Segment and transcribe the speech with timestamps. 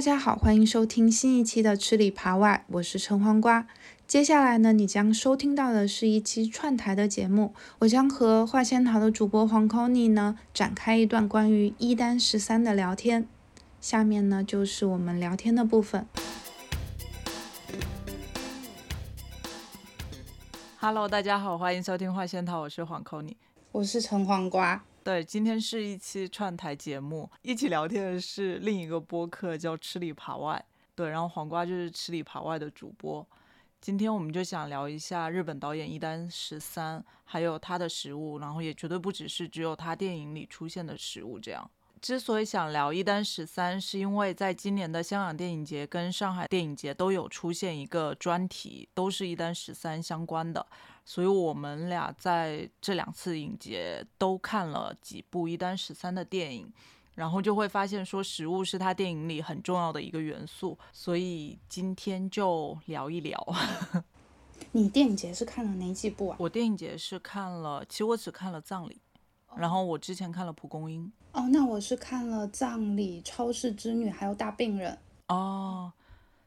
[0.00, 3.66] 大家好，欢迎收听新一期的吃里扒外，我是陈黄瓜。
[4.06, 13.28] 接下来呢，你将收听到的是一期串台的节目，我将和画仙桃的主播黄 c o n y 呢展开一段关于一单十三的聊天。
[13.78, 16.06] 下面呢就是我们聊天的部分。
[20.78, 23.36] Hello，大家好，欢迎收听画仙桃，我是黄 c o n y
[23.72, 24.82] 我是陈黄瓜。
[25.02, 30.62] 对，今天是一期串台节目，一起聊天的是另一个播客叫吃里扒外。
[30.94, 33.26] 对，然后黄瓜就是吃里扒外的主播。
[33.80, 41.70] 今天我们就想聊一下日本导演一丹十三，还有他的食物，然后也绝对不只是只有他电影里出现的食物这样。
[42.00, 50.66] 之所以想聊一单十三，是因为在今年的香港电影节跟上海电影节都有出现一个专题，都是一单十三相关的，
[51.04, 56.72] 所以我们俩在这两次影节都看了几部一单十三的电影。
[57.16, 63.54] 然后就会发现说食物是他电影里很重要的一个元素，所以今天就聊一聊。
[64.72, 66.36] 你电影节是看了哪几部啊？
[66.38, 68.94] 我电影节是看了，其实我只看了《葬礼》，
[69.56, 71.04] 然后我之前看了《蒲公英》。
[71.32, 74.98] 哦，那我是看了《葬礼》《超市之女》还有《大病人》。
[75.34, 75.92] 哦，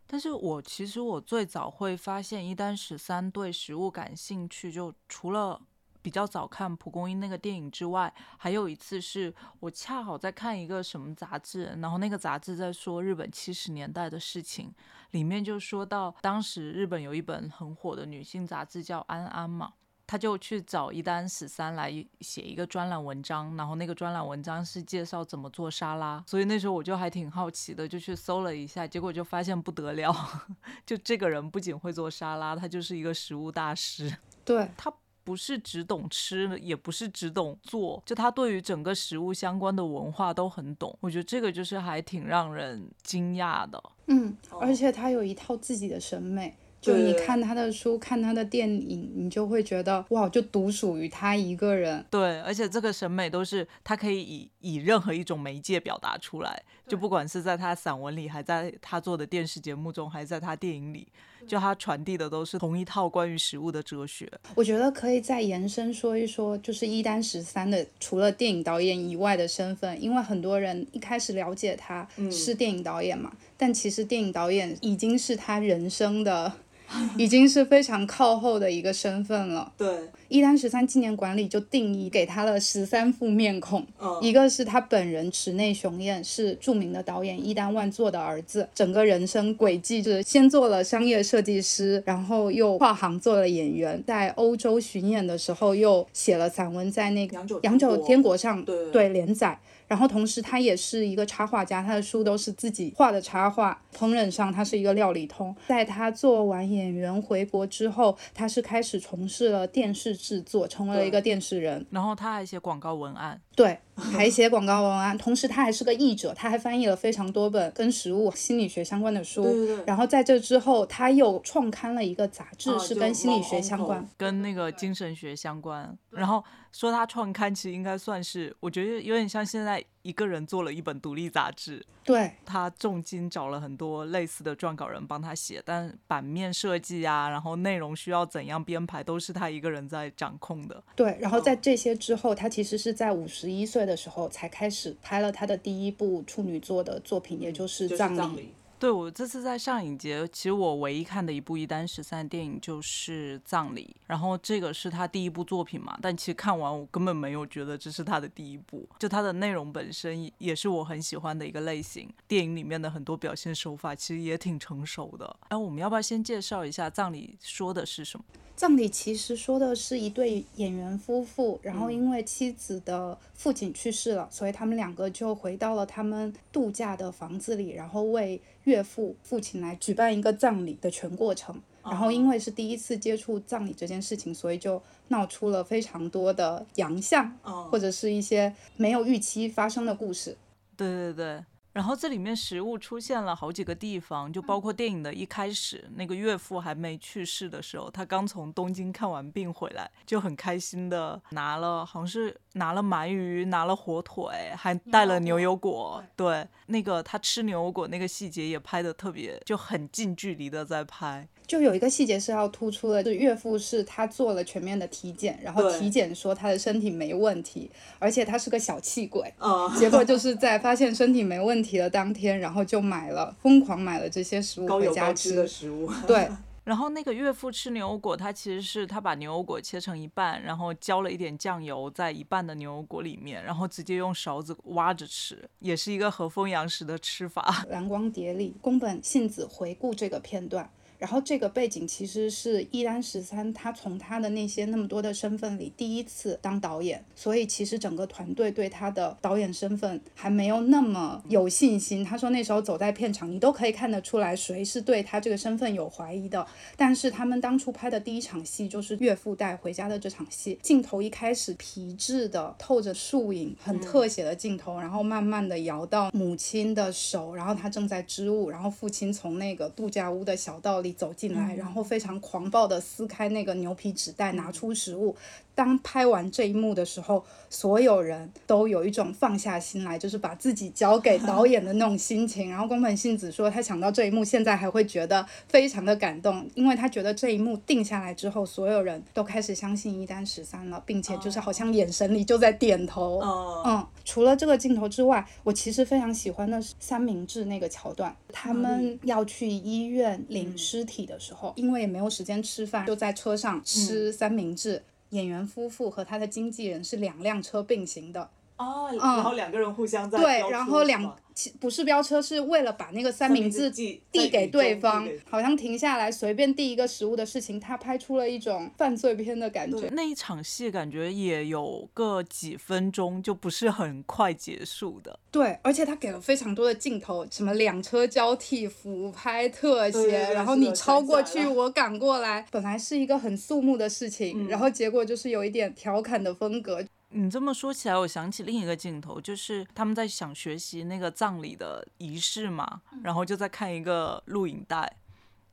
[0.06, 5.62] 但是我其实我最早会发现一丹十三对食物感兴趣，就除了。
[6.02, 14.70] 比较早看《蒲公英》那个电影之外，还有一次是我恰好在看一个什么杂志，然后那个杂志在说日本七十年代的事情，
[15.12, 19.72] 里面就说到当时日本有一本很火的女性杂志叫《安安》嘛，
[20.06, 30.14] 他就去找一丹十三来写一个专栏文章，然后那个专栏文章是介绍怎么做沙拉，所以那时候我就还挺好奇的，就去搜了一下，结果就发现不得了，
[30.86, 34.16] 就这个人不仅会做沙拉，他就是一个食物大师，
[34.46, 34.94] 对他。
[35.26, 40.94] 不是只懂吃，也不是只懂做，就他对于整个食物相关的文化都很懂。
[41.00, 43.82] 我觉得这个就是还挺让人惊讶的。
[44.08, 52.06] 嗯，而且他有一套自己的审美，就你看他的书、看他的电影，你就会觉得哇，就独属于他一个人。
[52.12, 61.08] 对，而且这个审美都是他可以以以任何一种媒介表达出来，就不管是在他散文里，还在他做的电视节目中，还是在他电影里。
[61.46, 64.32] 就他传递的都是同一套关于食物的哲学。
[64.56, 76.52] 我觉得可以再延伸说一说，就是一丹十三的除了电影导演以外的身份，因为很多人一开始了解他是电影导演嘛，嗯、但其实电影导演已经是他人生的。
[77.18, 79.72] 已经是非常靠后的一个身份了。
[79.78, 79.88] 对，
[80.28, 98.92] 一丹十三纪念馆里就定义给他了十三副面孔，嗯、一个是他本人池内雄彦，是著名的导演一丹万作的儿子，整个人生轨迹是先做了商业设计师，然后又跨行做了演员，在欧洲巡演的时候又写了散文，在那个《洋酒天国》上对。
[98.92, 99.60] 对连载。
[99.88, 103.82] 然后同时他也是一个插画家，他的书都是自己画的插画。
[103.96, 105.56] 烹饪上他是一个料理通。
[105.68, 111.86] 在他做完演员回国之后，他是开始从事了电视制作，成为了一个电视人。
[111.92, 115.18] 然后他还写广告文案，对，还写广告文案。
[115.18, 119.44] 同时他还是个译者，他还翻译了非常多本跟食物心理学相关的书。
[119.44, 119.84] 对对对。
[119.86, 125.98] 然后在这之后，他又创刊了一个杂志，啊、是跟心理学相关，跟那个精神学相关。
[126.10, 129.84] 然后说他创刊，其实应该算是，我觉得有点像现在。
[130.04, 140.84] 一个人做了一本独立杂志，对他重金找了很多类似的撰稿人帮他写，但版面设计啊，然后内容需要怎样编排，都是他一个人在掌控的。
[140.96, 148.42] 对，然后在这些之后，他其实是在五十一岁的时候才开始拍了他的第一部处女作的作品，也就是《葬礼》。
[148.84, 165.34] 对我这次在上影节，其实我唯一看的一部一丹十三电影就是《葬礼》，然后这个是他第一部作品嘛，但其实看完我根本没有觉得这是他的第一部，就他的内容本身也是我很喜欢的一个类型，电影里面的很多表现手法其实也挺成熟的。
[165.48, 168.26] 哎，我们要不要先介绍一下《葬礼》说的是什么？
[168.56, 181.62] 葬礼其实说的是一对演员夫妇，然后因为妻子的父亲去世了，所以他们两个就回到了他们度假的房子里，然后为岳父父亲来举办一个葬礼的全过程。
[181.84, 187.30] 然后因为是第一次接触葬礼这件事情，所以就闹出了非常多的洋相，
[187.70, 190.38] 或者是一些没有预期发生的故事。
[190.78, 191.44] 对对对。
[191.74, 206.04] 然后这里面食物出现了好几个地方，就包括电影的一开始，那个岳父还没去世的时候，他刚从东京看完病回来，就很开心的拿了，好像是拿了鳗鱼，拿了火腿，还带了牛油果。
[206.16, 211.28] 对，那个他吃牛油果那个细节也拍的特别，就很近距离的在拍。
[211.46, 217.70] 就有一个细节是要突出的，是岳父是他做了全面的体检，然后体检说他的身体没问题，
[218.00, 219.34] 而且他是个小气鬼，
[219.78, 225.92] 结果就是在发现身体没问题的当天，然后就买了疯狂买了这些食物回家吃的食物。
[226.08, 226.30] 对，
[226.64, 237.66] 然后那个岳父吃牛油果，他其实是他把牛油果切成一半，然后浇了一点酱油在一半的牛油果里面，然后直接用勺子挖着吃，也是一个和风洋食的吃法。
[237.70, 240.70] 蓝光碟里，宫本信子回顾这个片段。
[241.04, 252.06] 然后这个背景其实是伊丹十三，他从他的那些那么多的身份里第一次当导演，所以其实整个团队对他的导演身份还没有那么有信心。
[252.06, 256.48] 他说那时候走在片场，你都可以看得出来谁是对他这个身份有怀疑的。
[256.78, 270.93] 但是他们当初拍的第一场戏就是岳父带回家的这场戏，镜头一开始皮质的透着树影，很特写的镜头，然后慢慢的摇到母亲的手，然后他正在织物，然后父亲从那个度假屋的小道里。
[270.94, 275.16] 走进来，然后非常狂暴的撕开那个牛皮纸袋，拿出食物。
[275.56, 282.50] 当拍完这一幕的时候，所有人都有一种放下心来，就是把自己交给 导演的那种心情。
[282.50, 293.20] 然后宫本信子说，他想到这一幕，现在还会觉得非常的感动，因为他觉得这一幕定下来之后，所有人都开始相信一丹十三了，并且就是好像眼神里就在点头。
[293.66, 304.82] 嗯，除了这个镜头之外，我其实非常喜欢的是三明治那个桥段，他们要去医院领尸体的时候，因为也没有时间吃饭，就在车上吃三明治。
[305.14, 308.32] 演员夫妇和他的经纪人是两辆车并行的。
[308.64, 311.16] 哦，然后两个人互相在对，然后两。
[311.60, 319.90] 不是飙车，是为了把那个三明治递给对方，好像停下来随便递一个食物的事情，他拍出了一种犯罪片的感觉。
[319.94, 325.20] 那一场戏感觉也有个几分钟，就不是很快结束的。
[325.32, 336.86] 对，而且他给了非常多的镜头，什么两车交替、俯拍特写，然后你超过去，我赶过来，本来是一个很肃穆的事情，然后结果就是有一点调侃的风格。
[337.14, 344.98] 你这么说起来，我想起另一个镜头，就是他们在想学习那个葬礼的仪式嘛，然后就在看一个录影带，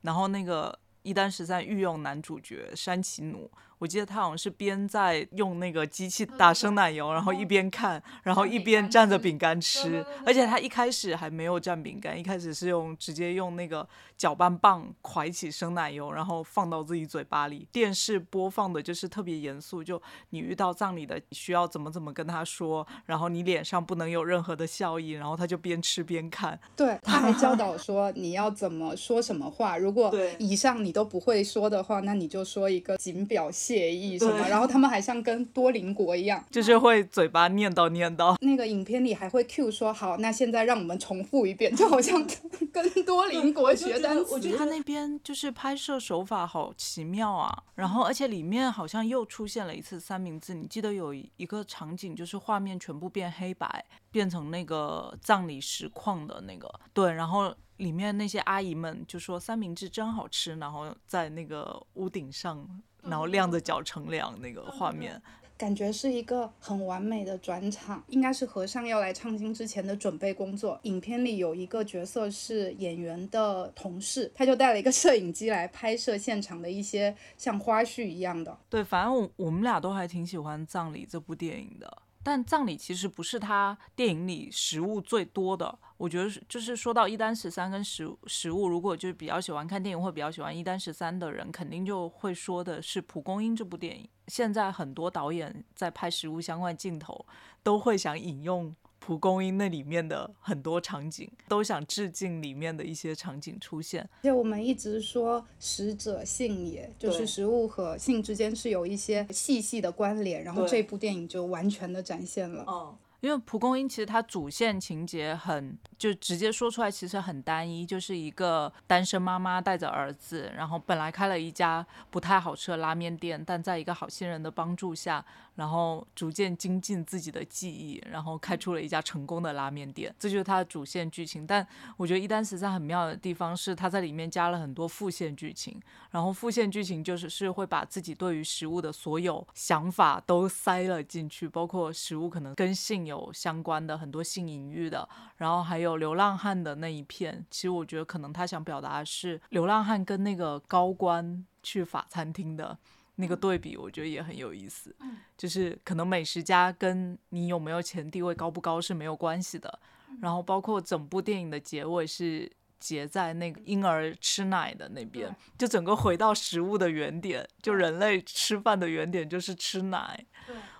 [0.01, 3.49] 然后那个一丹十三御用男主角山崎努。
[3.81, 10.05] 我记得他好像是边在用那个机器打生奶油，然后一边看，然后一边蘸着饼干吃。
[10.23, 17.67] 而且他一开始还没有蘸饼干，一开始是用直接用那个搅拌棒蒯起生奶油，然后放到自己嘴巴里。
[17.71, 19.99] 电视播放的就是特别严肃，就
[20.29, 26.59] 你遇到葬礼的需要怎么怎么跟他说，然后你脸上不能有任何的笑意，然后他就边吃边看。
[26.75, 33.70] 对，他还教导 说你要怎么说什么话，如果以上你都不会说的话，那你就说一个仅表现。
[33.71, 38.35] 协议什么，然后他们还像跟多邻国一样，就是会嘴巴念叨念叨。
[38.41, 42.25] 那个影片里还会 Q 说好，那现在让我们重复一遍，就好像
[42.73, 44.33] 跟多邻国学单词。
[44.33, 50.53] 我觉得他那边就是拍摄手法好奇妙啊，然后而且里面好像又出现了一次三明治。
[50.53, 57.55] 你记得有一个场景，就是画面全部变黑白，变成那个葬礼实况的那个，对，然后。
[57.77, 62.63] 里面那些阿姨们就说三明治真好吃，然后在那个屋顶上，
[63.03, 65.21] 然后亮着脚乘凉那个画面，
[65.57, 70.79] 感觉是一个很完美的转场，应该是和尚要来唱经之前的准备工作。
[70.83, 78.57] 影片里有一个角色是演员的同事，他就带了一个摄影机来拍摄现场的一些像花絮一样的。
[78.69, 82.01] 对，反正我我们俩都还挺喜欢《葬礼》这部电影的。
[82.23, 94.07] 但葬礼其实不是他电影里食物最多的，我觉得就是说到一丹十三跟食食物，如果就是比较喜欢看电影或比较喜欢一丹十三的人，肯定就会说的是《蒲公英》这部电影。
[94.27, 97.25] 现在很多导演在拍食物相关镜头，
[97.63, 98.75] 都会想引用。
[99.03, 104.07] 蒲公英那里面的很多场景都想致敬里面的一些场景出现。
[104.19, 112.63] 而且我们一直说食者性也，就是食物和性之间是有一些细细的关联，然后这部电影就完全的展现了。
[112.67, 115.75] 嗯，因为蒲公英其实它主线情节很。
[115.97, 125.23] 就直接说出来，其实很单一，就是一个单身妈妈带着儿子，然后本来开了一家不太好吃的拉面店，但在一个好心人的帮助下，
[125.55, 131.45] 然后逐渐精进自己的技艺，然后开出了一家成功的拉面店，这就是它的主线剧情。
[131.45, 131.65] 但
[131.97, 135.79] 我觉得一丹十三很妙的地方是，它在里面加了很多副线剧情，
[136.09, 147.45] 然后副线剧情就是是会把自己对于食物的所有想法都塞了进去，包括食物可能跟性有相关的很多性隐喻的，然后还有流浪汉的那一片。
[147.49, 152.77] 其实我觉得可能他想表达的是流浪汉跟那个高官去法餐厅的
[153.21, 154.93] 那个对比，我觉得也很有意思。
[155.37, 159.79] 就是可能美食家跟你有没有钱、地位高不高是没有关系的。
[160.19, 170.25] 然后包括整部电影的结尾是结在那个婴儿吃奶的那边，就整个回到食物的原点，就人类吃饭的原点就是吃奶。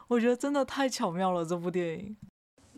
[0.09, 2.17] 我觉得真的太巧妙了，这部电影。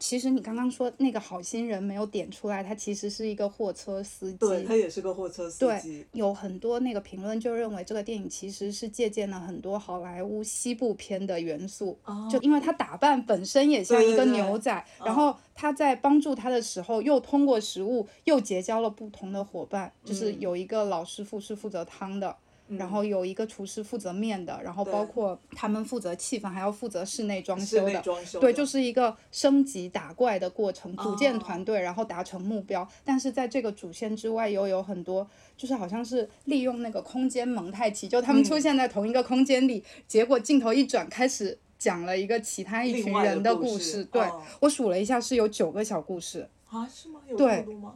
[0.03, 4.37] 其实你刚刚说那个好心人没有点出来，他其实是一个货车司机。
[4.37, 5.99] 对他也是个货车司机。
[5.99, 11.97] 对，有很多那个评论就认为这个电影其实是借鉴了很多好莱坞西部片的元素。
[12.03, 12.27] 哦。
[12.29, 22.35] 就因为他打扮本身也像一个牛仔，然后他在帮助他的时候又通过食物又结交了不同的伙伴，就是有一个老师傅是负责汤的。
[22.77, 28.03] 然后有一个厨师负责面的，然后包括他们负责气氛，还要负责室内装修的。
[28.39, 32.87] 对，就是一个升级打怪的过程，组建团队，然后达成目标。
[33.03, 35.27] 但是在这个主线之外，又有很多，
[35.57, 44.03] 就是好像是利用那个空间蒙太奇，就他们出现在同一个空间里，结果镜头一转，开始讲了一个其他一群人的故事。
[44.05, 44.21] 对
[44.59, 46.49] 我数了一下，是有九个小故事。
[46.67, 46.89] 啊？
[46.91, 47.21] 是吗？
[47.27, 47.93] 有这么多吗？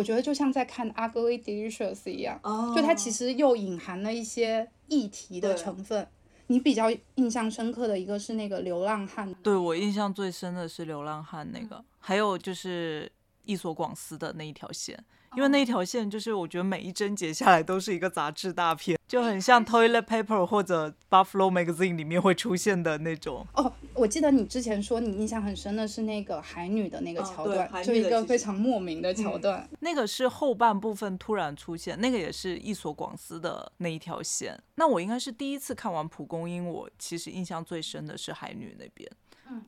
[0.00, 2.40] 我觉得就像在看《Ugly Delicious》一样，
[2.74, 6.08] 就它其实又隐含了一些议题的成分。
[6.46, 13.12] 你比较印象深刻的一个是那个流浪汉，对我印象最深的是流浪汉那个，还有就是
[13.44, 14.98] 一所广司的那一条线。
[15.36, 23.46] 因为那条线就是我觉得每一帧截下来都是一个杂志大片，就很像 Toilet Paper 或者 Buffalo Magazine 里面会出现的那种。
[23.54, 29.68] 哦，我记得你之前说你印象很深的是那个海女的那个桥段，就一个非常莫名的桥段。
[29.78, 34.60] 那个是后半部分突然出现，那个也是一所广司的那一条线。
[34.74, 39.08] 那我应该是第一次看完蒲公英，我其实印象最深的是海女那边。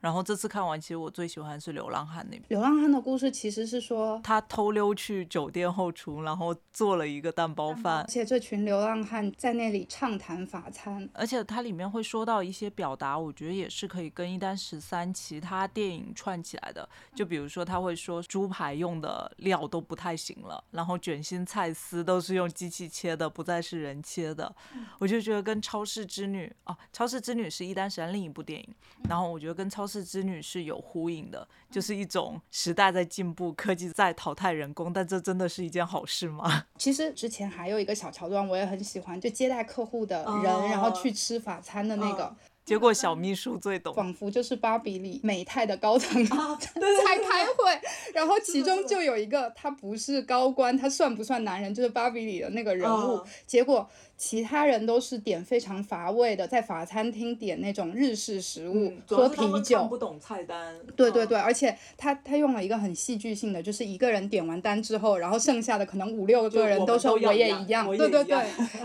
[0.00, 2.44] 然后这次看完，其实我最喜欢是流浪汉那边。
[2.48, 8.02] 流浪汉的故事其实是说，他偷溜去酒店后厨，然后做了一个蛋包饭。
[8.02, 11.08] 而且这群流浪汉在那里畅谈法餐。
[11.12, 16.88] 而且它里面会说到一些表达，我觉得也是可以跟一单十三其他电影串起来的。
[17.14, 24.54] 就比如说他会说猪排用的料都不太行了，然后卷心菜丝都是用机器切的，不再是人切的。
[24.98, 28.68] 我就觉得跟超市之女哦，超市之女是一单十三另一部电影。
[29.08, 36.66] 然后我觉得跟超市之女是有呼应的，就是一种时代在进步，科技在淘汰人工，但这真的是一件好事吗？
[36.76, 42.36] 其实之前还有一个小桥段，我也很喜欢，就接待客户的人，然后去吃法餐的那个。
[42.64, 47.80] 结果小秘书最懂， 仿佛就是芭比里美泰的高层 在开会，
[48.14, 51.74] 然后其中就有一个他不是高官，他算不算男人？
[51.74, 53.20] 就是芭比里的那个人物。
[53.48, 53.90] 结果
[54.24, 59.84] 其他人都是点非常乏味的，在法餐厅点那种日式食物，喝啤酒。
[59.86, 60.76] 不懂菜单。
[60.94, 67.84] 对对对，而且他他用了一个很戏剧性的，就是一个人点完单之后，然后剩下的可能五六个人都说我也一样。
[67.96, 68.38] 对对对，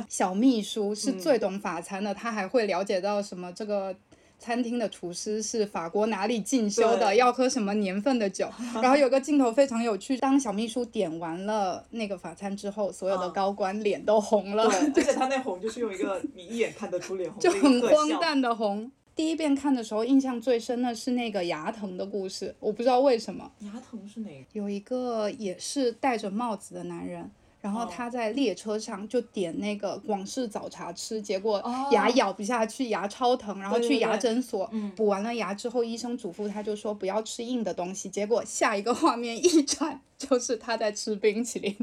[0.10, 3.96] 小秘书是 最懂法餐的，他还会了解到什么这个。
[4.40, 7.16] 餐厅的厨师是法国哪里进修的？
[7.16, 8.50] 要喝什么年份的酒？
[8.82, 14.70] 然后有个镜头非常有趣，当小秘书点完了那个法餐之后，所有的高官脸都红了。
[14.94, 18.92] 对， 而且他那红就是用一个你一眼看得出脸红， 就很荒诞的红。
[19.16, 23.52] 第一遍看的时候，印象最深的是那个牙疼的故事，我不知道为什么。
[23.62, 24.46] 牙疼是哪个？
[24.54, 27.32] 有一个也是戴着帽子的男人。
[27.68, 41.78] 然后他在列车上就点那个广式早茶吃，结果牙咬不下去，牙超疼，然后去牙诊所补完了牙之后，医生嘱咐他就说不要吃硬的东西，结果下一个画面一转就是他在吃冰淇淋。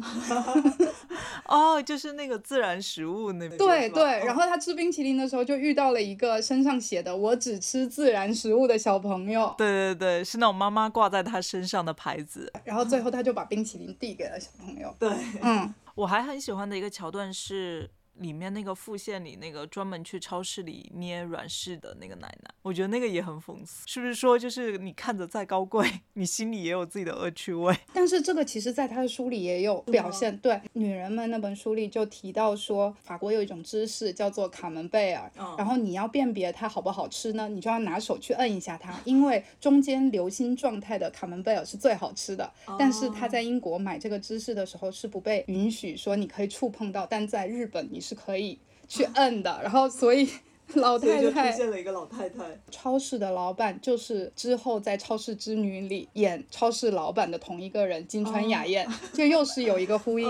[1.47, 3.57] 哦，就是那个自然食物那边。
[3.57, 9.55] 对对，然后他吃冰淇淋的时候就遇到了一个身上写的“我只吃自然食物”的小朋友。
[9.57, 12.53] 对对对，是那种妈妈挂在他身上的牌子。
[12.64, 14.95] 然后最后他就把冰淇淋递给了小朋友。
[14.99, 15.11] 对，
[15.43, 15.73] 嗯。
[15.95, 17.91] 我还很喜欢的一个桥段是。
[18.21, 27.76] 里面那个副线里那个专门去超市里捏软柿的那个奶奶，我觉得那个也很讽刺，是不是说就是你看着再高贵， 你心里也有自己的恶趣味？
[27.92, 30.37] 但是这个其实在他的书里也有表现。
[30.38, 35.28] 对，女人们那本书里就提到说，法国有一种芝士叫做卡门贝尔，
[35.59, 42.49] 然后你要辨别它好不好吃呢，你就要拿手去摁一下它，因为中间流心状态的卡门贝尔是最好吃的。
[42.78, 48.03] 但是他在英国买这个芝士的时候是不被允许说你可以触碰到，但在日本你。
[48.04, 50.28] 是可以去摁的，然后所以
[50.75, 52.44] 老太太出现了一个老太太。
[52.70, 60.28] 超市的老板就是之后在《超市之女》里演超市老板的同一个人，金川雅彦， 就又是有一个呼应。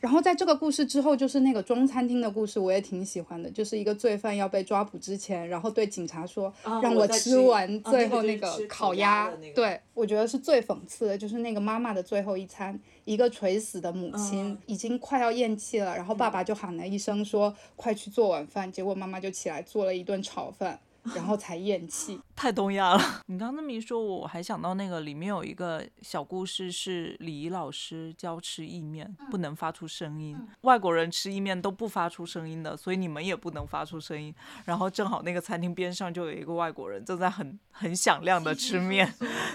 [0.00, 3.50] 然后在这个故事之后，就是那个中餐厅的故事，我也挺喜欢的。
[3.50, 6.52] 就是一个罪犯要被抓捕之前，然后对警察说
[6.82, 9.30] ：“让我吃完最后那个烤鸭。
[9.54, 20.78] 对，我觉得是最讽刺的，就是那个妈妈的最后一餐，一个垂死的母亲已经快要咽气了，然后爸爸就喊了一声说：“快去做晚饭。”结果妈妈就起来做了一顿炒饭。
[21.14, 23.02] 然后才咽气，太东亚了。
[23.26, 34.34] 你刚那么一说，我还想到那个里面有一个小故事，是礼仪老师教吃意面不能发出声音，外国人吃意面都不发出声音的，所以你们也不能发出声音。
[34.64, 39.12] 然后正好那个餐厅边上就有一个外国人正在很很响亮的吃面。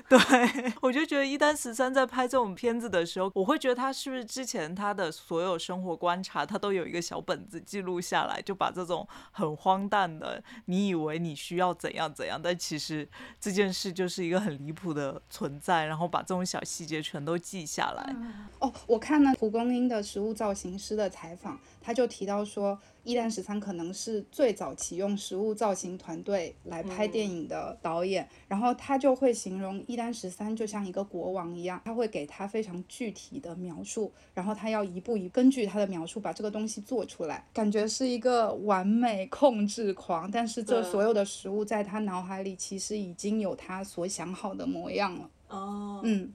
[0.10, 0.20] 对，
[0.82, 11.34] 我就觉得一丹十三在拍这种片子的时候，我会觉得他是不是之前他的所有生活观察，他都有一个小本子记录下来，就把这种很荒诞的，你以为你。
[11.44, 13.08] 需要怎样怎样，但其其实
[13.40, 18.16] 这件事就是一个很离谱的存在，然后把这种小细节全都记下来。
[18.58, 21.60] 哦，我看了蒲公英的食物造型师的采访。
[21.80, 45.30] 他就提到说，一丹十三可能是最早启用实物造型团队来拍电影的导演，然后他就会形容一丹十三就像一个国王一样，他会给他非常具体的描述，然后他要一步一根据他的描述把这个东西做出来，感觉是一个完美控制狂，但是这所有的食物在他脑海里其实已经有他所想好的模样了。
[45.50, 46.32] 哦，嗯。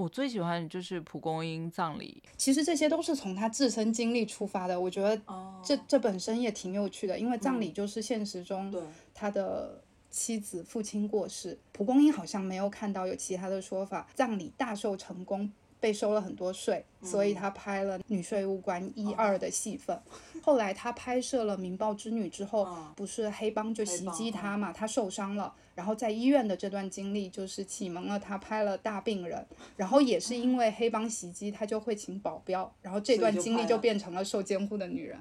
[0.00, 5.14] 我最喜欢的就是蒲公英葬礼，其实这些都是从他自身经历出发的，我觉得
[5.62, 8.74] 这这本身也挺有趣的，因为葬礼就是现实中
[9.12, 15.52] 他的妻子父亲过世，蒲公英好像没有看到有其他的说法，葬礼大受成功。
[15.80, 19.98] 被收了很多税，所以他拍了女税务官一二的戏份。
[20.42, 25.54] 后来他拍摄了《民报之女》之后，不是黑帮就袭击他嘛，他受伤了。
[25.74, 29.38] 然后在医院的这段经历，就是启蒙了他拍了《大病人》。
[29.76, 32.70] 然后也是因为黑帮袭击，他就会请保镖。
[32.82, 35.18] 然后这段经历就变成了受监护的女人。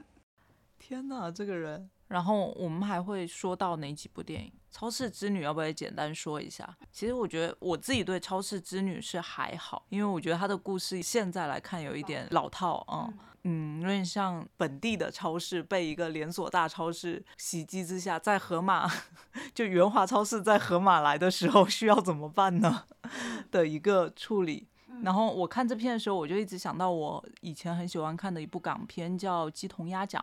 [0.78, 1.90] 天哪，这个人！
[2.10, 4.50] 然后我们还会说到哪几部电影？
[4.72, 6.78] 《超市之女》要不要简单说一下？
[6.92, 13.14] 其实我觉得我自己对《超市之女》是还好，因为我觉得它的故事现在来看有一点老套，嗯
[13.44, 18.90] 嗯，有点像本地的超市被一个连锁大超市袭击之下，在河马
[19.56, 22.84] 就元华超市在河马来的时候需要怎么办呢
[23.50, 24.68] 的一个处理。
[25.04, 30.22] 然后我看这片的时候，我就一直想到我以前很喜欢看的一部港片叫《鸡同鸭讲》。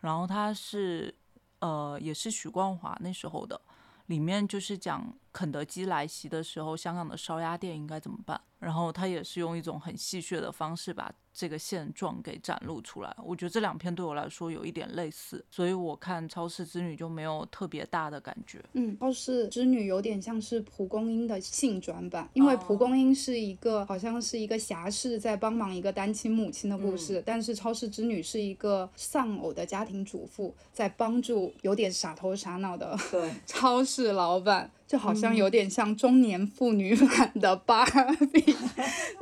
[0.00, 1.14] 然后他是，
[1.60, 3.60] 呃，也是许冠华那时候的，
[4.06, 8.40] 里面就是讲肯德基来袭的时候，香港的烧鸭店应该怎么办。
[8.58, 11.12] 然后他也是用一种很戏谑的方式把。
[11.32, 18.60] 这个现状给展露出来，我觉得这两篇对我来说有一点类似，所以我看《超市之女》就没有特别大的感觉。
[18.72, 32.98] 嗯，《超市之女》有点像是蒲公英的性转版，因为蒲公英是一个好像是一个侠士在帮忙一个单亲母亲的故事，但是《超市之女》是一个丧偶的家庭主妇在帮助有点傻头傻脑的
[33.46, 34.72] 超市老板。
[34.90, 37.86] 就好像有点像中年妇女 版的芭
[38.32, 38.56] 比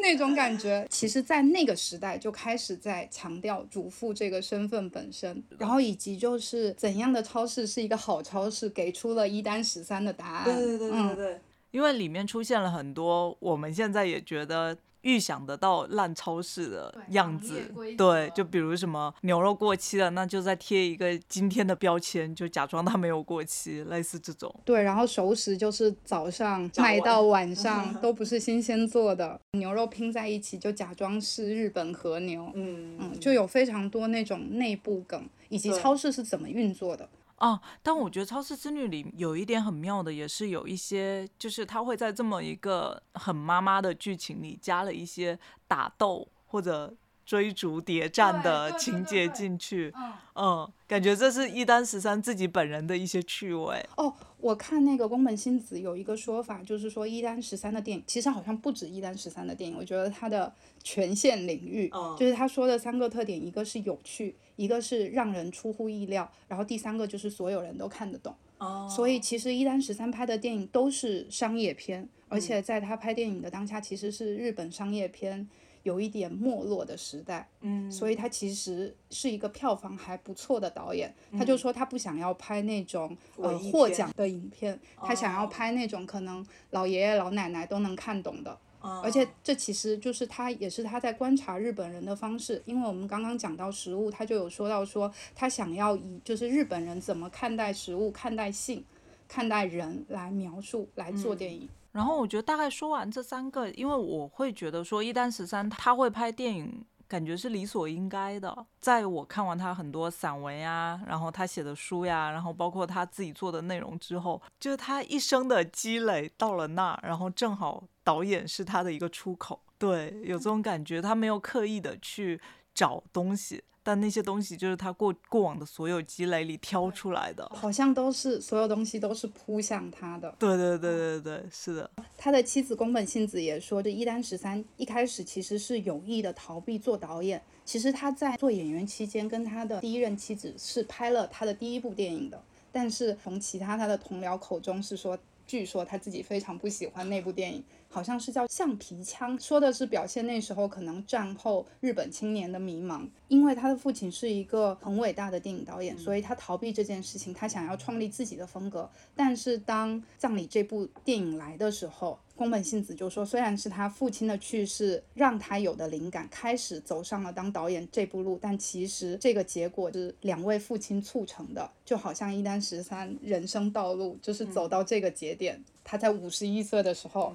[0.00, 10.44] 那种感觉，其实，在那个时代就开始在强调主妇这个身份本身，然后以及就是怎样的超市是一个好超市，给出了一单十三的答案。
[10.46, 14.76] 对对对对对，因为里面出现了很多我们现在也觉得。
[15.02, 24.52] 预想得到烂超市的样子，对，就比如什么牛肉过期了，那就再贴一个今天的标签，就假装它没有过期，类似这种。
[24.64, 37.08] 对，然后熟食就是早上卖到晚上 都不是新鲜做的，牛肉拼在一起就假装是日本和牛，嗯嗯，就有非常多那种内部梗，以及超市是怎么运作的。
[37.38, 49.94] 啊，但我觉得《超市之女》里有一点很妙的，也是有一些，就是他会在这么一个很妈妈的剧情里加了一些打斗或者追逐谍战的情节进去。
[50.34, 53.86] 嗯，感觉这是一丹十三自己本人的一些趣味。
[53.96, 64.36] 哦，我看那个宫本信子有一个说法，就是说一丹十三的电影其实好像不止一丹十三的电影，我觉得他的权限领域，就是他说的三个特点，一个是有趣。
[64.58, 68.34] 一个是让人出乎意料，然后第三个就是所有人都看得懂。
[68.58, 75.48] 哦，所以其实一丹十三拍的电影都是商业片，而且在他拍电影的当下，其实是日本商业片
[75.82, 77.48] 有一点没落的时代。
[77.60, 81.14] 嗯，所以他其实是一个票房还不错的导演。
[81.38, 88.58] 他就说他不想要拍那种呃获奖的影片，他想要拍那种可能老爷爷老奶奶都能看懂的。
[88.80, 92.62] 而且这其实就是他，也是他在观察日本人的方式。
[92.64, 98.82] 因为我们刚刚讲到食物，他就有说到说他想要以就是日本人怎么看待食物、看待性、
[99.26, 101.68] 看待人来描述来做电影。
[101.98, 106.86] 然后我觉得大概说完这三个，因为我会觉得说一丹十三他会拍电影。
[107.08, 108.66] 感觉是理所应该的。
[108.80, 119.58] 在我看完他很多散文呀，然后他写的书呀，然后包括他自己做的内容之后，就是他一生的积累到了那，然后正好导演是他的一个出口。
[119.78, 122.38] 对，有这种感觉，他没有刻意的去
[122.74, 123.64] 找东西。
[123.88, 130.30] 但那些东西就是他过过往的所有积累里挑出来的，好像都是所有东西都是扑向他的。
[130.38, 131.90] 对对对对对，是的。
[132.18, 137.42] 他的妻子宫本信子也说，这一丹十三一开始其实是有意的逃避做导演。
[137.64, 142.38] 其实他在做演员期间，跟他的第一任妻子是拍了他的第一部电影的。
[142.70, 147.64] 但是从其他他的同僚口中是说，据说他自己非常不喜欢那部电影。
[147.90, 153.08] 好像是叫橡皮枪，说的是表现那时候可能战后日本青年的迷茫。
[153.28, 158.88] 因为他的父亲是一个很伟大的电影导演，所以他逃避这件事情，他想要创立自己的风格。
[159.14, 177.34] 但是当《葬礼》这部电影来的时候，宫本信子就说，虽然是他父亲的去世让他有的灵感，开始走上了当导演这步路，但其实这个结果是两位父亲促成的，就好像一丹十三人生道路就是走到这个节点，他在五十一岁的时候。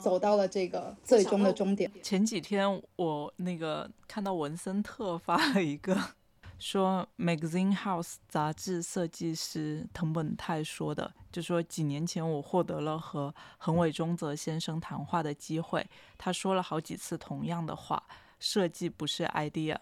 [0.00, 1.90] 走到了这个最终的终点。
[2.02, 5.96] 前几天我那个看到文森特发了一个，
[6.58, 15.86] 说《Magazine House》杂志设计师藤本泰说的，就说几年前我获得了和横尾中泽先生谈话的机会，
[16.18, 18.02] 他说了好几次同样的话：
[18.38, 19.76] 设计不是 idea。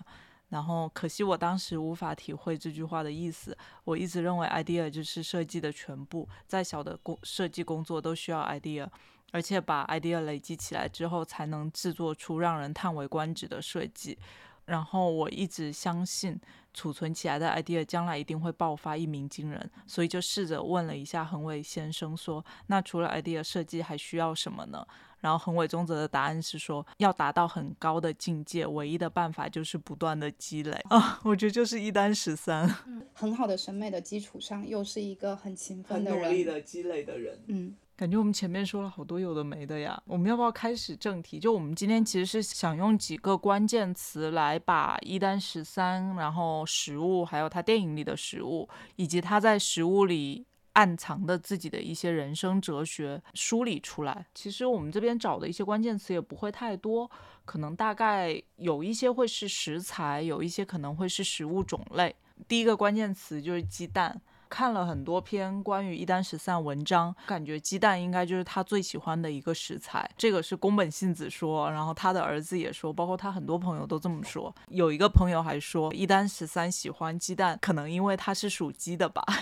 [0.48, 3.54] 然后可惜我当时无法体会这句话的意思。
[3.84, 8.88] 我一直认为 idea 就是设计的全部，再小的工设计工作都需要 idea。
[9.30, 14.18] 而且把 idea 累积起来之后，才能制作出让人叹为观止的设计。
[14.64, 16.38] 然后我一直相信，
[16.74, 24.86] 储存起来的 idea 将来一定会爆发一鸣惊人，所以就试着问了一下横尾先生，说：“那除了 idea 设计，还需要什么呢？”
[25.20, 32.68] 然后横尾中则的答案是说：“要达到很高的境界，唯一的办法就是不断的积累。”啊，我觉得就是一单十三，
[33.14, 37.74] 很好的审美的基础上，又是一个很勤奋的人，很努力的积累的人，嗯。
[37.98, 41.40] 感觉我们前面说了好多有的没的呀，我们要不要开始正题？
[41.40, 54.26] 就我们今天其实是想用几个关键词来把一丹十三，然后食物，还有他电影里的食物，以及他在食物里暗藏的自己的一些人生哲学梳理出来。
[54.32, 57.10] 其实我们这边找的一些关键词也不会太多，
[57.44, 62.14] 可能大概有一些会是食材，有一些可能会是食物种类。
[62.46, 64.22] 第一个关键词就是鸡蛋。
[64.48, 70.10] 看了很多篇关于一丹十三文章，感觉鸡蛋应该就是他最喜欢的一个食材。
[70.16, 74.54] 这个是宫本信子说，然后他的儿子也说，包括他很多朋友都这么说。
[74.68, 79.24] 有一个朋友还说，一丹十三喜欢鸡蛋，可能因为他是属鸡的吧。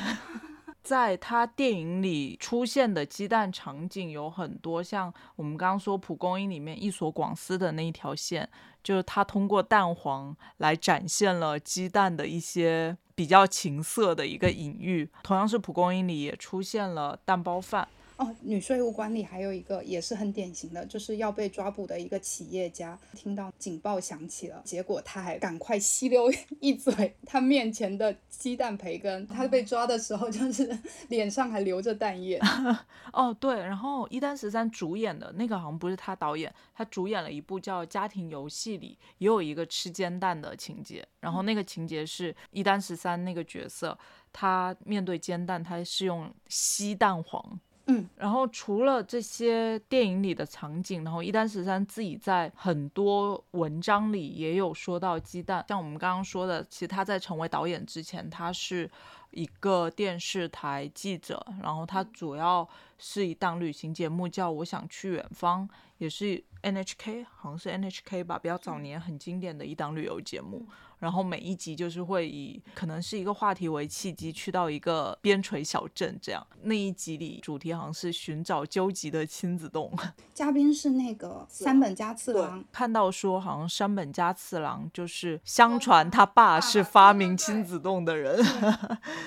[0.82, 8.48] 在他电影里出现的鸡蛋场景有很多，像我们刚刚说蒲公英里面一所广司的那一条线，
[8.84, 15.08] 就是他通过蛋黄来展现了鸡蛋的一些比较情色的一个隐喻。
[15.24, 17.88] 同样是蒲公英里也出现了蛋包饭。
[18.16, 29.26] 哦，女税务官里还有一个也是很典型的，就是要被抓捕的一个企业家，听到警报响起了，结果他还赶快吸溜 一嘴他面前的鸡蛋培根。
[29.26, 32.40] 他被抓的时候，就是 脸上还流着蛋液。
[33.12, 43.98] 哦，对，然后一丹十三主演的那个好像不是他导演，他主演了一部叫《家庭游戏》里也有一个吃煎蛋的情节，然后那个情节是一丹十三那个角色，
[44.32, 47.60] 他面对煎蛋，他是用吸蛋黄。
[47.88, 58.90] 嗯，然后除了这些电影里的场景，然后一丹十三自己在很多文章里也有说到鸡蛋，像我们刚刚说的，其实他在成为导演之前，他是
[59.30, 70.66] 一个电视台记者，然后他主要是一档旅行节目叫《我想去远方》，也是 NHK，好像是 NHK 吧，比较早年很经典的一档旅游节目。
[70.98, 76.44] 然后每一集就是会以可能是一个话题为契机，去到一个边陲小镇这样。
[76.62, 79.92] 那一集里主题好像是寻找究极的亲子洞，
[80.32, 82.64] 嘉宾是那个山本家次郎。
[82.72, 88.42] 看到说好像山本家次郎就是相传他爸是发明亲子洞的人。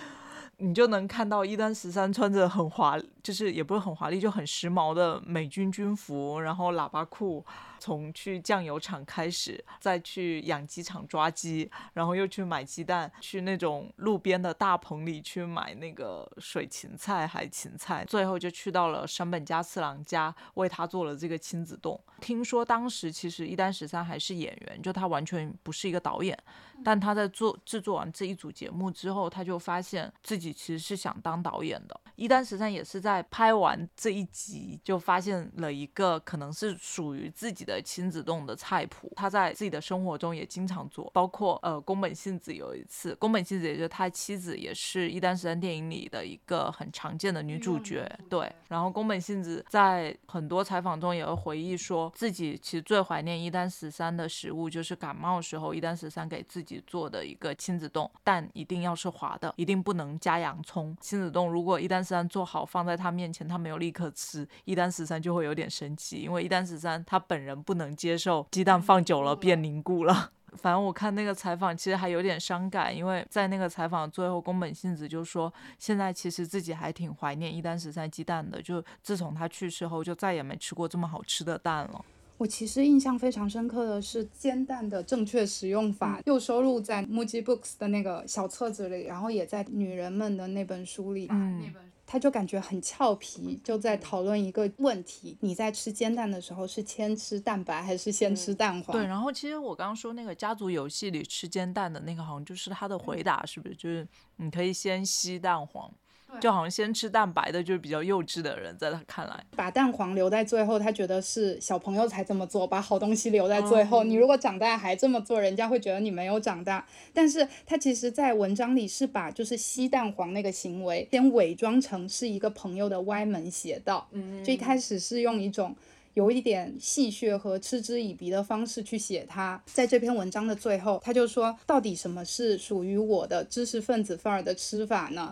[0.59, 7.45] 你就能看到一丹十三穿着很华，就是也不是很华丽，就很时髦的美军军服，然后喇叭裤，
[7.79, 21.99] 从去酱油厂开始，再去养鸡场抓鸡，然后又去买鸡蛋，去那种路边的大棚里去买那个水芹菜、海芹菜，最后就去到了山本家次郎家，为他做了这个亲子洞。
[22.19, 26.37] 听说当时其实一丹十三还是演员，就他完全不是一个导演。
[26.81, 32.01] 但他在做制作完这一组节目之后，他就发现自己其实是想当导演的。
[32.15, 37.79] 一丹十三也是在拍完这一集，就发现了一个可能是属于自己的。
[37.89, 48.51] 亲子冻的菜谱，他在自己的生活中也经常做，包括呃宫本信子有一次，宫本信子也就是他妻子，也是一丹十三电影里的一个很常见的女主角，对。
[48.67, 60.95] 然后宫本信子在很多采访中也会回忆说，自己其实最怀念一丹十三的食物就是感冒时候一丹十三给自己做的一个亲子冻，但一定要是滑的，一定不能加洋葱。
[61.01, 70.31] 亲子冻如果一丹十三做好放在他面前，他没有立刻吃，一丹十三就会有点生气，因为一丹十三他本人不能接受鸡蛋放久了变凝固了。
[70.57, 82.03] 反正我看那个采访，其实还有点伤感，因为在那个采访最后，宫本信子就说，现在其实自己还挺怀念一丹十三鸡蛋的，就自从他去世后，就再也没吃过这么好吃的蛋了。
[82.37, 91.27] 我其实印象非常深刻的是煎蛋的正确使用法，又收录在 Muji Books 的那个小册子里，然后也在女人们的那本书里。
[91.29, 91.71] 嗯。
[92.11, 98.97] 他就感觉很俏皮，就在讨论一个问题：你在吃煎蛋的时候是先吃蛋白还是先吃蛋黄？
[98.97, 103.75] 对，然后其实我刚刚说那个家族游戏里吃煎蛋的那个，好像就是他的回答，是不是？
[103.75, 105.93] 就是你可以先吸蛋黄。
[106.39, 114.03] 就好像先吃蛋白的，就是比较幼稚的人，在他看来，把蛋黄留在最后，他觉得是小朋友才这么做，把好东西留在最后。
[114.03, 116.85] 你如果长大还这么做，人家会觉得你没有长大。
[117.13, 124.07] 但是他其实，在文章里是把就是吸蛋黄那个行为，先伪装成是一个朋友的歪门邪道。
[124.11, 125.75] 嗯，就一开始是用一种。
[126.15, 135.31] 有一点戏谑和嗤之以鼻的方式去写他，在这篇文章的最后，他就说：“到底什么是属于我的知识分子范儿的吃法呢？”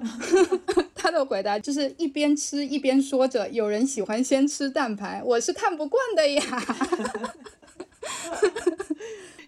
[1.08, 6.43] 他的回答就是一边吃一边说着：“有人喜欢先吃蛋排，我是看不惯的呀。”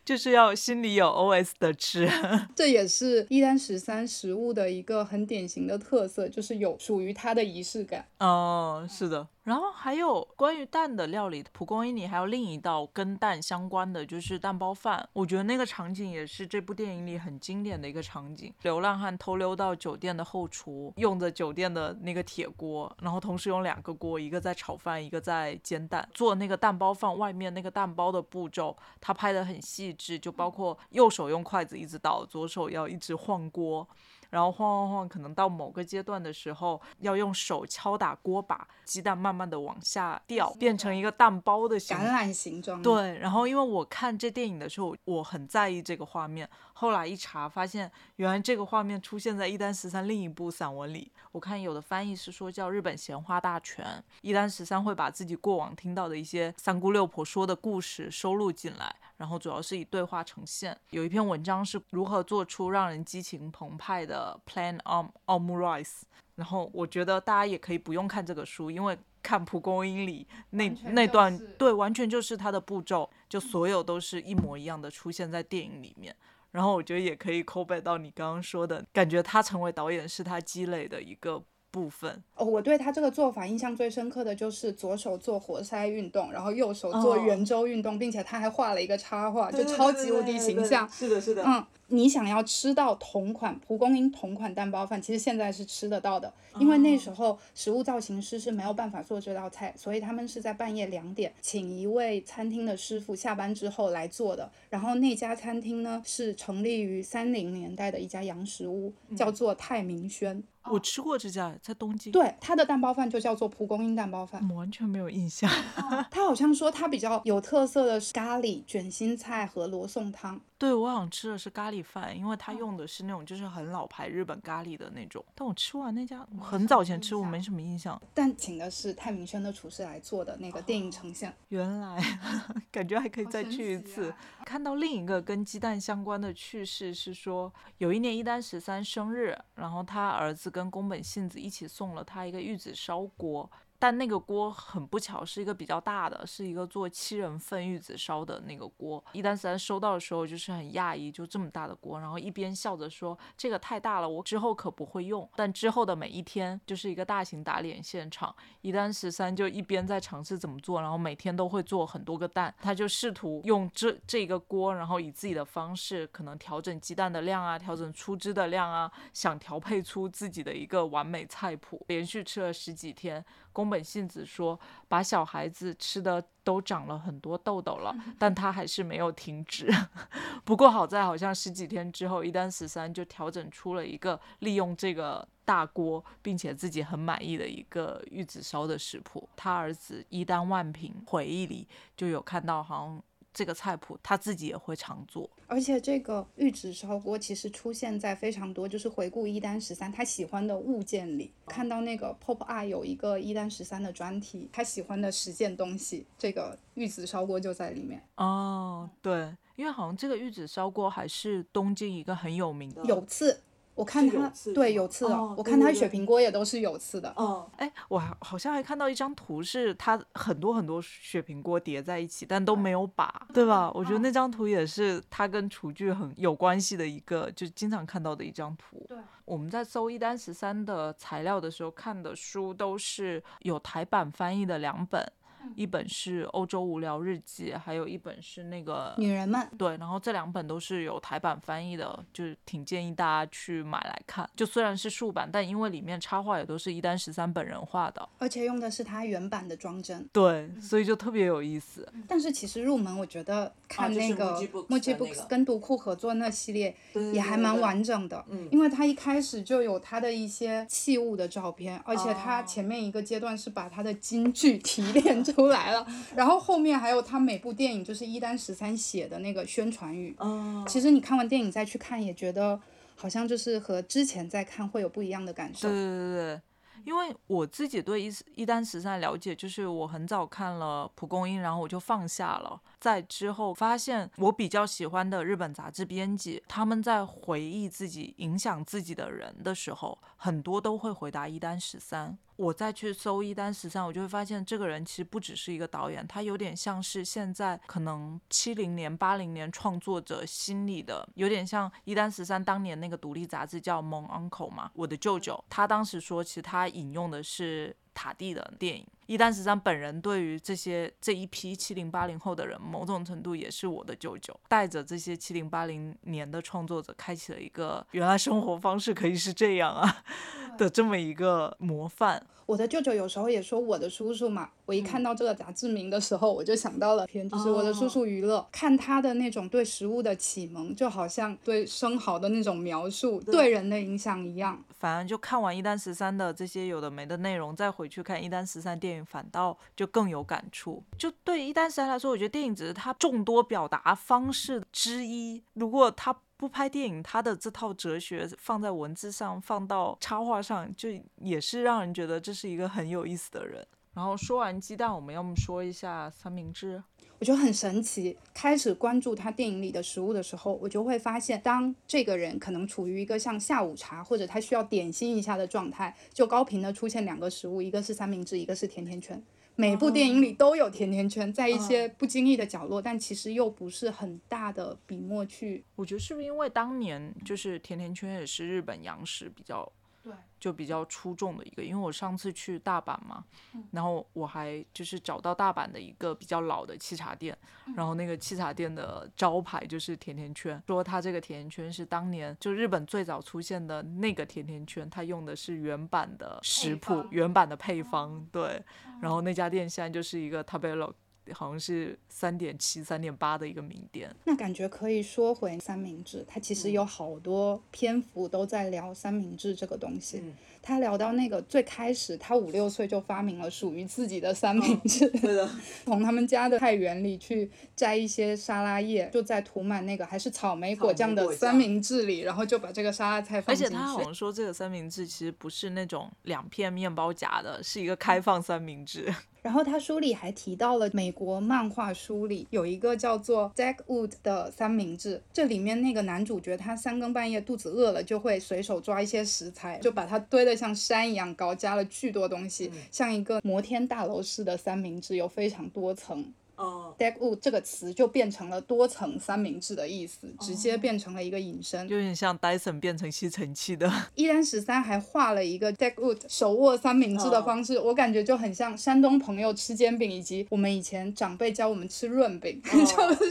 [0.06, 2.10] 就是要心里有 OS 的吃，
[2.56, 8.08] 这也是一丹十三食物的一个很典型的特色，就是有属于它的仪式感。
[8.19, 9.28] 哦，是的。
[9.49, 15.09] 然后还有关于蛋的料理，蒲公英里还有另一道跟蛋相关的，就是蛋包饭。
[15.12, 18.53] 我觉得那个场景也是这部电影里很经典的一个场景。
[18.62, 26.07] 流浪汉偷溜到酒店的后厨，用着酒店的那个铁锅，然后同时用两个锅，一个在炒饭，一个在煎蛋。
[26.13, 33.88] 做那个蛋包饭外面那个蛋包的步骤，他拍的很细致，就包括右手用筷子一直倒，左手要一直晃锅。
[34.29, 42.81] 然后晃晃晃，可能到某个阶段的时候，要用手敲打锅把，鸡蛋慢慢的往下掉，变成一个蛋包的橄榄形状。
[42.81, 46.49] 对，然后因为我看这电影的时候，我很在意这个画面。
[46.79, 51.11] 后来一查，发现原来这个画面出现在一丹十三另一部散文里。
[51.33, 53.85] 我看有的翻译是说叫《日本闲话大全》，
[54.21, 60.73] 一丹十三会把自己过往听到的一些三姑六婆说的故事收录进来，然后主要是以对话呈现。
[60.91, 66.03] 有一篇文章是如何做出让人激情澎湃的 Plan on Omurice，
[66.35, 76.15] 然后我觉得大家也可以不用看这个书，因为看蒲公英里那那段，对，完全就是它的步骤，就所有都是一模一样的出现在电影里面。
[76.51, 82.23] 然后我觉得也可以 call back 到你刚刚说的感觉，他成为导演是他积累的一个部分。
[82.36, 90.89] 哦，我对他这个做法印象最深刻的就是左手做活塞运动，然后右手做圆周运动，并且他还画了一个插画，就超级无敌形象。
[90.89, 91.43] 是的，是的。
[91.45, 91.65] 嗯。
[91.91, 104.51] 你想要吃到同款蒲公英同款蛋包饭，其实现在是吃得到的，因为那时候食物造型师是没有办法做这道菜，所以他们是在半夜两点请一位餐厅的师傅下班之后来做的。
[104.69, 110.43] 然后那家餐厅呢是成立于三零年代的一家洋食屋，叫做泰明轩。
[110.69, 112.12] 我吃过这家，在东京。
[112.12, 114.47] 对，他的蛋包饭就叫做蒲公英蛋包饭。
[114.55, 115.49] 完全没有印象。
[116.12, 120.39] 他好像说他比较有特色的是咖喱卷心菜和罗宋汤。
[120.58, 125.23] 对，我想吃的是咖喱饭，因为他用的是那种就是很老牌日本咖喱的那种。
[125.34, 127.99] 但我吃完那家很早前吃，我没什么印象。
[128.13, 131.34] 但请的是泰明轩的厨师来做的那个电影呈现。
[131.47, 131.97] 原来，
[132.69, 134.13] 感觉还可以再去一次。
[134.45, 143.50] 看到另一个跟鸡蛋相关的趣事是说，有一年一丹十三生日，然后他儿子跟跟宫本信子一起送了他一个玉子烧锅。
[143.79, 149.03] 但那个锅很不巧是一个比较大的，是一个做七人份玉子烧的那个锅。
[149.13, 155.27] 一丹三收到的时候就是很讶异，就这么大的锅，然后一边笑着说这个太大了，我之后可不会用。
[155.35, 171.85] 但之后的每一天就是一个大型打脸现场，一丹十三就一边在尝试怎么做，然后每天都会做很多个蛋，他就试图用这这个锅，然后以自己的方式可能调整鸡蛋的量啊，调整出汁的量啊，想调配出自己的一个完美菜谱。
[171.87, 179.69] 连续吃了十几天，宫本信子说，把小孩子吃的都长了很多痘痘了， 但他还是没有停止。
[180.45, 189.27] 不过好在好像十几天之后，一丹十三就调整出了一个利用这个大锅，并且自己很满意的一个玉子烧的食谱。
[189.35, 193.03] 他儿子一丹万平回忆里就有看到，好像。
[193.33, 208.03] 这个菜谱他自己也会常做，而且这个玉子烧锅其实出现在非常多就是回顾一丹十三他喜欢的物件里，看到那个 Pop Art 有一个一丹十三的专题，他喜欢的十件东西，这个玉子烧锅就在里面。
[208.15, 213.41] 哦，对，因为好像这个玉子烧锅还是东京一个很有名的，有刺。
[213.79, 217.13] 我看它对有刺的，我看它雪平锅也都是有刺的。
[217.15, 223.71] 哦，哎，我还好像还看到一张图，是它很多很多雪平锅叠在一起，但都没有把，对吧？
[223.73, 228.85] 我觉得那张图也是它跟厨具很有关系的一个，就经常看到的一张图。
[228.89, 235.09] 对，我们在搜一单十三的材料的时候看的书都是有台版翻译的两本。
[235.56, 239.41] 一本是《欧洲无聊日记》，还有一本是那个《女人们》。
[239.58, 244.30] 对，然后这两本都是有台版翻译的，就是挺建议大家去买来看。
[244.36, 250.08] 就虽然是竖版，但因为里面插画也都是一丹十三本人画的，而且用的是他原版的装帧。
[250.12, 251.88] 对，所以就特别有意思。
[252.08, 256.75] 但是其实入门，我觉得看那个 Moji Books 跟读库合作那系列
[257.13, 265.23] 也还蛮完整的，因为他一开始就有他的一些器物的照片，而且他前面一个阶段是把他的京剧提炼。
[265.31, 270.15] 出来了，然后后面还有他每部电影就是一丹十三写的那个宣传语。
[270.19, 272.59] 嗯，其实你看完电影再去看，也觉得
[272.95, 275.69] 好像就是和之前在看会有不一样的感受。
[275.69, 276.41] 对对对对，
[276.85, 282.59] 因为我自己对一一丹十三了解，就是我很早看了蒲公英，然后我就放下了。
[282.79, 292.17] 在之后发现我比较喜欢的日本杂志编辑，他们在回忆自己影响自己的人的时候，很多都会回答一丹十三。
[292.39, 308.85] 我再去搜一丹十三，我就会发现这个人其实不只是一个导演，他有点像是现在可能七零年、八零年创作者心里的，有点像一丹十三当年那个独立杂志叫《蒙 Uncle》嘛，我的舅舅，他当时说，其实他引用的是塔蒂的电影。
[309.07, 320.03] 一丹十三本人对于这些这一批七零八零后的人，某种程度也是我的舅舅，带着这些七零八零年的创作者，开启了一个原来生活方式可以是这样啊
[320.57, 322.25] 的这么一个模范。
[322.45, 334.63] 我的舅舅有时候也说我的叔叔嘛，我一看到这个杂志名的时候，我就想到了片，就是我的叔叔娱乐，看他的那种对食物的启蒙，就好像对生蚝的那种描述对人的影响一样。
[334.79, 340.81] 反正就看完一丹十三的这些有的没的内容，再回去看一丹十三电影，反倒就更有感触。
[340.97, 345.43] 就对一丹十三来说，我觉得电影只是他众多表达方式之一。
[345.53, 353.67] 如果他不拍电影，他的这套哲学放在文字上，放到插画上，就也是让人觉得这是一个很有意思的人。
[353.93, 356.81] 然后说完鸡蛋，我们要么说一下三明治。
[357.19, 358.17] 我觉得很神奇。
[358.34, 369.21] 开始关注他电影里的食物的时候，我就会发现，当这个人可能处于一个像下午茶或者他需要点心一下的状态，就高频的出现两个食物，一个是三明治，一个是甜甜圈。
[369.55, 375.65] 每部电影里都有甜甜圈，在一些不经意的角落，但其实又不是很大的笔墨去。
[375.75, 379.69] 我觉得是不是因为当年就是甜甜圈也是日本洋食比较。
[380.10, 383.24] 对，就比较出众的一个，因为我上次去大阪嘛，
[383.72, 387.38] 然后我还就是找到大阪的一个比较老的沏茶店，
[387.76, 398.63] 然后那个沏茶店的招牌就是甜甜圈，说它这个甜甜圈是当年就日本最早出现的那个甜甜圈，它用的是原版的食谱、原版的配方，对，
[399.02, 400.91] 然后那家店现在就是一个 tabello。
[401.33, 404.13] 好像是三点七、三点八的一个名店。
[404.25, 410.23] 那感觉可以说回三明治，它其实有好多篇幅都在聊三明治这个东西。
[410.69, 415.10] 他聊到那个最开始，他五六岁就发明了属于自己的三明治。
[415.10, 415.49] 对的，
[415.86, 423.73] 从他们家的菜园里去摘一些沙拉叶，就在涂满那个还是草莓果酱的三明治里，然后就把这个沙拉菜放进去。
[423.73, 429.12] 而且他好像 说这个三明治其实不是那种两片面包夹的，是一个开放三明治。
[429.41, 446.34] 然后他书里还提到了美国漫画书里有一个叫做 Deckwood 的三明治，这里面那个男主角他三更半夜肚子饿了，就会随手抓一些食材，就把它堆得像山一样高，加了巨多东西，像一个摩天大楼似的三明治，有非常多层。
[446.60, 453.89] 哦，deckwood 这个词就变成了多层三明治的意思，直接变成了一个引申，有点像 Dyson 变成吸尘器的。
[454.15, 462.76] 一丹十三还画了一个 deckwood 手握三明治的方式，我感觉就很像山东朋友吃煎饼，以及我们以前长辈教我们吃润饼， 就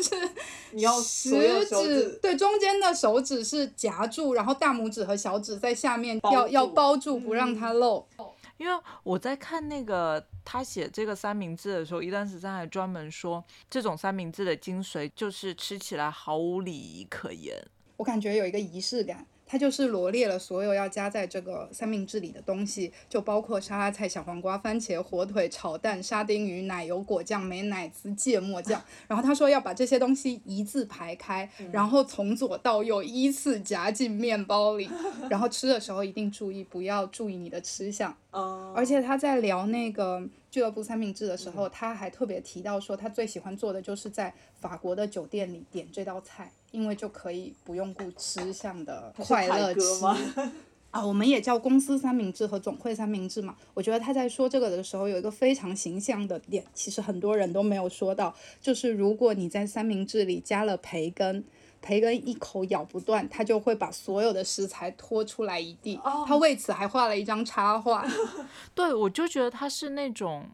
[0.03, 0.11] 是
[0.73, 1.31] 你要食
[1.67, 8.07] 指对中间的手指是夹住，然后大拇指和小指在下面要要包住，不让它漏。
[8.59, 17.57] 因为我在看那个他写这个三明治的时候，一丹十三还专门说，这种三明治的精髓就是吃起来毫无礼仪可言。
[17.97, 19.26] 我感觉有一个仪式感。
[19.49, 28.80] 它就是罗列了所有要加在这个三明治里的东西，就包括沙拉菜、小黄瓜、番茄、火腿、炒蛋、沙丁鱼、奶油果酱、美乃滋、芥末酱。
[29.09, 34.88] 然后他说要把这些东西一字排开，然后从左到右依次夹进面包里。
[35.30, 38.14] 然后吃的时候一定注意不要注意你的吃相。
[38.74, 46.53] 而且他在聊那个俱乐部三明治的时候，他还特别提到说他最喜欢做的就是在法国的酒店里点这道菜。
[46.70, 49.80] 因为就可以不用顾吃相的快乐吃
[50.90, 53.57] 啊，我们也叫公司三明治和总会三明治嘛。
[53.72, 61.42] 我觉得他在说这个的时候有一个非常形象的点，其实很多人都没有说到，就是如果你在三明治里加了培根，
[61.81, 66.01] 培根一口咬不断，他就会把所有的食材拖出来一地。
[66.26, 68.07] 他为此还画了一张插画。
[68.74, 70.49] 对，我就觉得他是那种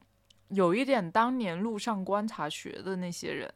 [0.48, 3.52] 有一点当年路上观察学的那些人。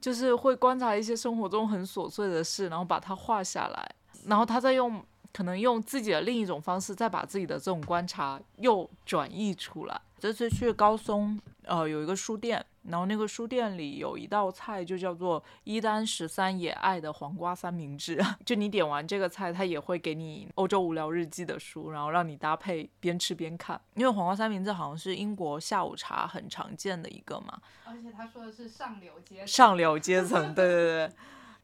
[0.00, 3.94] 就是会观察一些生活中很琐碎的事，然后把它画下来，
[4.24, 5.04] 然后他再用
[5.34, 10.00] 可能用自己的另一种方式，再把自己的这种观察又转译出来。
[10.18, 18.18] 这次去高松，呃，有一个书店，然后那个书店里有一道菜，就叫做一丹十三也爱的黄瓜三明治。
[18.44, 23.80] 就你点完这个菜，他也会给你欧洲无聊日记的书，然后让你搭配边吃边看。
[23.94, 27.60] 因为黄瓜三明治好像是英国下午茶很常见的一个嘛。
[27.84, 29.46] 而且他说的是上流阶层。
[29.46, 31.12] 上流阶层， 对对对，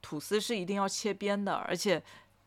[0.00, 2.02] 吐司是一定要切边的，而且。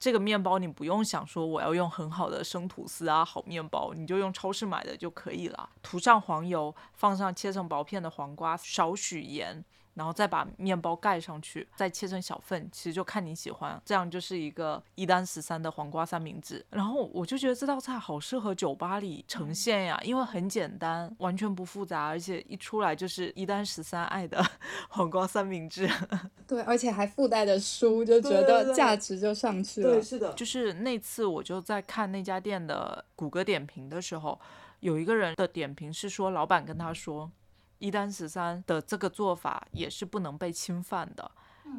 [0.05, 5.67] 这个面包你不用想说我要用很好的生吐司啊，好面包，你就用超市买的就可以了。
[5.81, 9.65] 涂上黄油，放上切成薄片的黄瓜，少许盐。
[9.95, 13.81] 然后再把面包盖上去，再切成小份，其实就看你喜欢。
[13.83, 16.63] 这样就是一个一单十三的黄瓜三明治。
[16.69, 24.45] 然后我就觉得这道菜好适合酒吧里呈现呀，因为很简单，完全不复杂，而且一出来就是一单十三爱的
[24.89, 25.89] 黄瓜三明治。
[26.45, 29.93] 对，而且还附带的书，就觉得价值就上去了。
[29.93, 30.33] 对，是的。
[30.33, 34.39] 就是那次我就在看那家店的谷歌点评的时候，
[34.81, 37.31] 有一个人的点评是说，老板跟他说。
[37.79, 41.29] 一单十三的这个做法也是不能被侵犯的，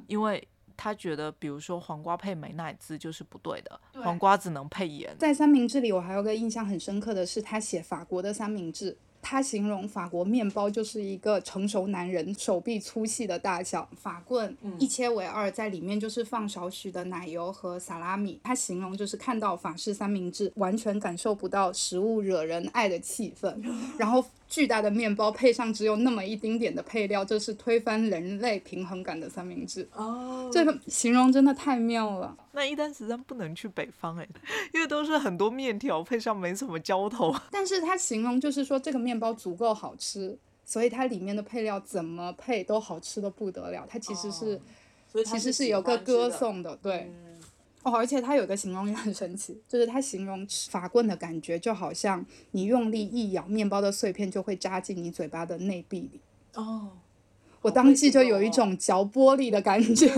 [0.06, 5.16] 因为他觉得，比如说黄瓜配美乃滋就是不对的，黄瓜只能配盐。
[5.18, 8.98] 在三明治里，我还有个印象很深刻的是，他写法国的三明治。
[9.28, 18.38] 他形容法国面包就是一个成熟男人手臂粗细的大小，法棍一切为二，在里面就是放少许的奶油和萨拉米。
[18.44, 23.60] 他形容就是看到法式三明治，完全感受不到食物惹人爱的气氛，
[23.98, 29.88] 然后巨大的面包配上只有那么一丁点的配料，这是推翻人类平衡感的三明治。
[29.94, 32.36] 哦，这个形容真的太妙了。
[32.52, 34.26] 那一单实在不能去北方哎，
[34.72, 37.34] 因为都是很多面条配上没什么浇头。
[37.50, 43.86] 但是它形容就是说这个面包足够好吃，所以它里面的配料怎么配都好吃的不得了。
[43.88, 44.60] 它其实是，
[45.24, 47.12] 其实是有个歌颂的，对。
[47.86, 56.20] 哦，而且它有个形容也很神奇，就是它形容法棍的感觉就好像你用力一咬，面包的碎片就会扎进你嘴巴的内壁里。
[56.54, 56.90] 哦，
[57.62, 60.10] 我当即就有一种嚼玻璃的感觉。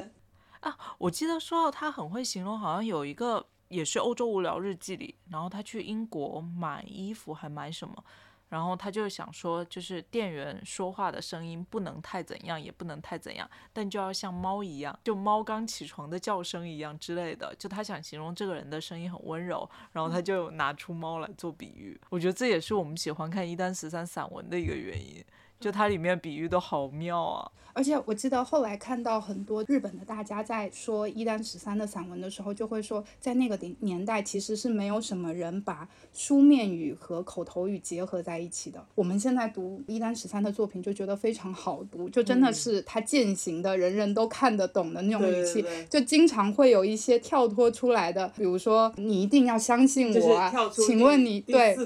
[0.60, 8.04] 啊，我记得说到他很会形容，好像有一个也是欧洲无聊日记里，然后他去英国买衣服还买什么，
[8.48, 22.00] 然后他就想说，就是店员说话的声音不能太怎样，也不能太怎样，但就要像猫一样，就猫刚起床的叫声一样之类的，就他想形容这个人的声音很温柔，然后他就拿出猫来做比喻。
[22.10, 25.24] 我觉得这也是我们喜欢看一单十三散文的一个原因，
[25.58, 27.50] 就它里面比喻都好妙啊。
[27.72, 38.82] 而且我记得后来看到很多日本的大家在说一丹十三的散文的时候，就会说，在那个年年代其实是没有什么人把书面语和口头语结合在一起的。
[38.94, 51.76] 我们现在读一丹十三的作品就觉得非常好读，就真的是他践行的，人人都看得懂的那种语气，就经常会有一些跳脱出来的，比如说你一定要相信我啊，请问你对，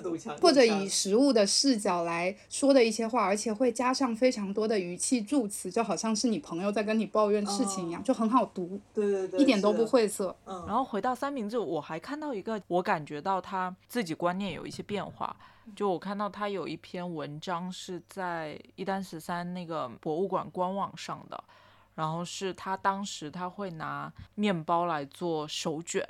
[0.40, 5.70] 或者以实物的视角来说的一些话，而且会加上非常多的语气助词。
[5.70, 10.34] 就好像是你朋友在跟你抱怨事情一样，就很好读，对对对，一点都不晦涩。
[10.46, 15.36] 嗯，然后回到三明治，我还看到一个，我感觉到他自己观念有一些变化。
[15.76, 21.44] 就我看到他有一篇文章是在一丹十三那个博物馆官网上的，
[21.94, 26.04] 然后是他当时他会拿面包来做手卷，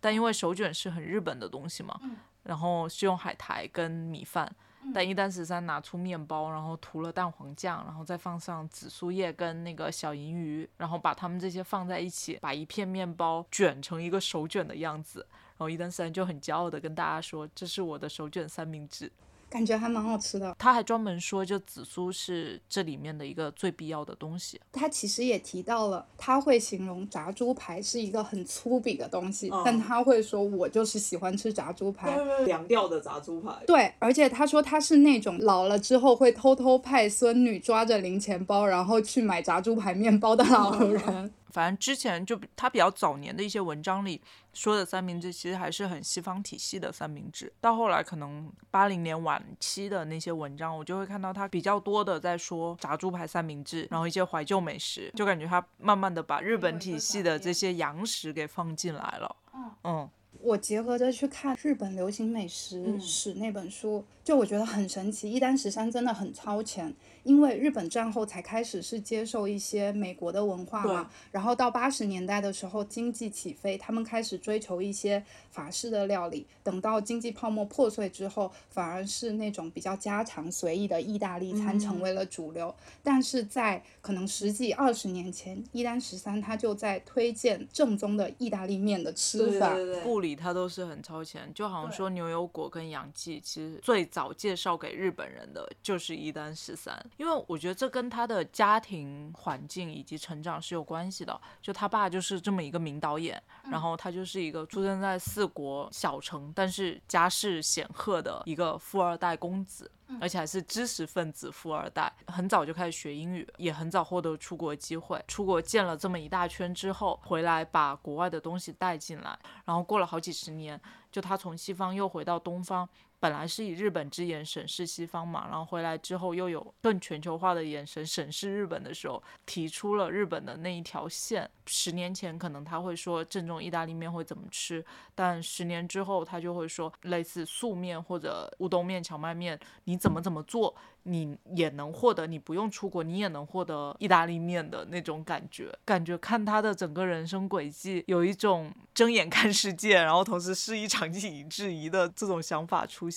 [0.00, 2.00] 但因为手卷是很日本的东西嘛，
[2.42, 4.50] 然后是用海苔跟米饭。
[4.92, 19.10] 但一丹十三拿出面包，然后涂了蛋黄酱，然后再放上紫苏叶跟那个小银鱼，然后把它们这些放在一起，把一片面包卷成一个手卷的样子，然后一丹十三就很骄傲的跟大家说：“这是我的手卷三明治。”
[19.54, 20.52] 感觉还蛮好吃的。
[20.58, 24.60] 他还专门说，就紫苏是这里面的一个最必要的东西。
[24.72, 33.52] 他其实也提到了，他会形容炸猪排是一个很粗鄙的东西，但他会说，我就是喜欢吃炸猪排，凉掉的炸猪排。
[33.64, 41.32] 对，而且他说他是那种老了之后会偷偷派孙女抓着零钱包，然后去买炸猪排面包的老人。
[41.54, 44.20] 反正之前就他比较早年的一些文章里
[44.52, 47.52] 说的三明治，其实还是很西方体系的三明治。
[47.60, 59.36] 到后来可能八零年晚期的那些文章，我就会看到他比较多的在说炸猪排三明治，然后一些怀旧美食，就感觉他慢慢的把日本体系的这些洋食给放进来了。
[59.84, 60.10] 嗯。
[60.40, 65.30] 我结合着去看《日本流行美食史》那本书，就我觉得很神奇。
[65.30, 76.46] 一丹十三真的很超前，因为日本战后才开始是接受一些美国的文化嘛，然后到八十年代的时候经济起飞，他们开始追求一些法式的料理。
[76.62, 82.74] 等到经济泡沫破碎之后，反而是那种比较家常随意的意大利餐成为了主流。
[83.02, 101.40] 但是在可能十几二十年前，一丹十三他就在推荐正宗的意大利面的吃法，布里他都是很超前，就好像说牛油果跟洋气，其实最早介绍给日本人的就是一丹十三，因为我觉得这跟他的家庭环境以及成长是有关系的。
[101.60, 109.90] 就他爸就是这么一个名导演，然后他就是一个出生在四国小城，但是家世显赫的一个富二代公子。
[110.20, 115.20] 而且还是知识分子富二代，很早就开始学英语，也很早获得出国机会。
[115.26, 120.78] 出国见了这么一大圈之后，回来把国外的东西带进来，然后过了好几十年，
[121.10, 122.88] 就他从西方又回到东方。
[123.24, 131.50] 本来是以日本之眼审视西方嘛，然后回来之后又有更全球化的眼神审视日本的时候，提出了日本的那一条线。
[131.64, 140.74] 十年前可能他会说正宗意大利面会怎么吃，但十年之后他就会说类似素面或者乌冬面、荞麦面，你怎么怎么做。
[141.06, 145.70] 你也能获得，你不用出国，你也能获得意大利面的那种感觉。
[145.84, 153.13] 感觉看他的整个人生轨迹，有一种睁眼看世界，然后同时是一场以质疑的这种想法出现。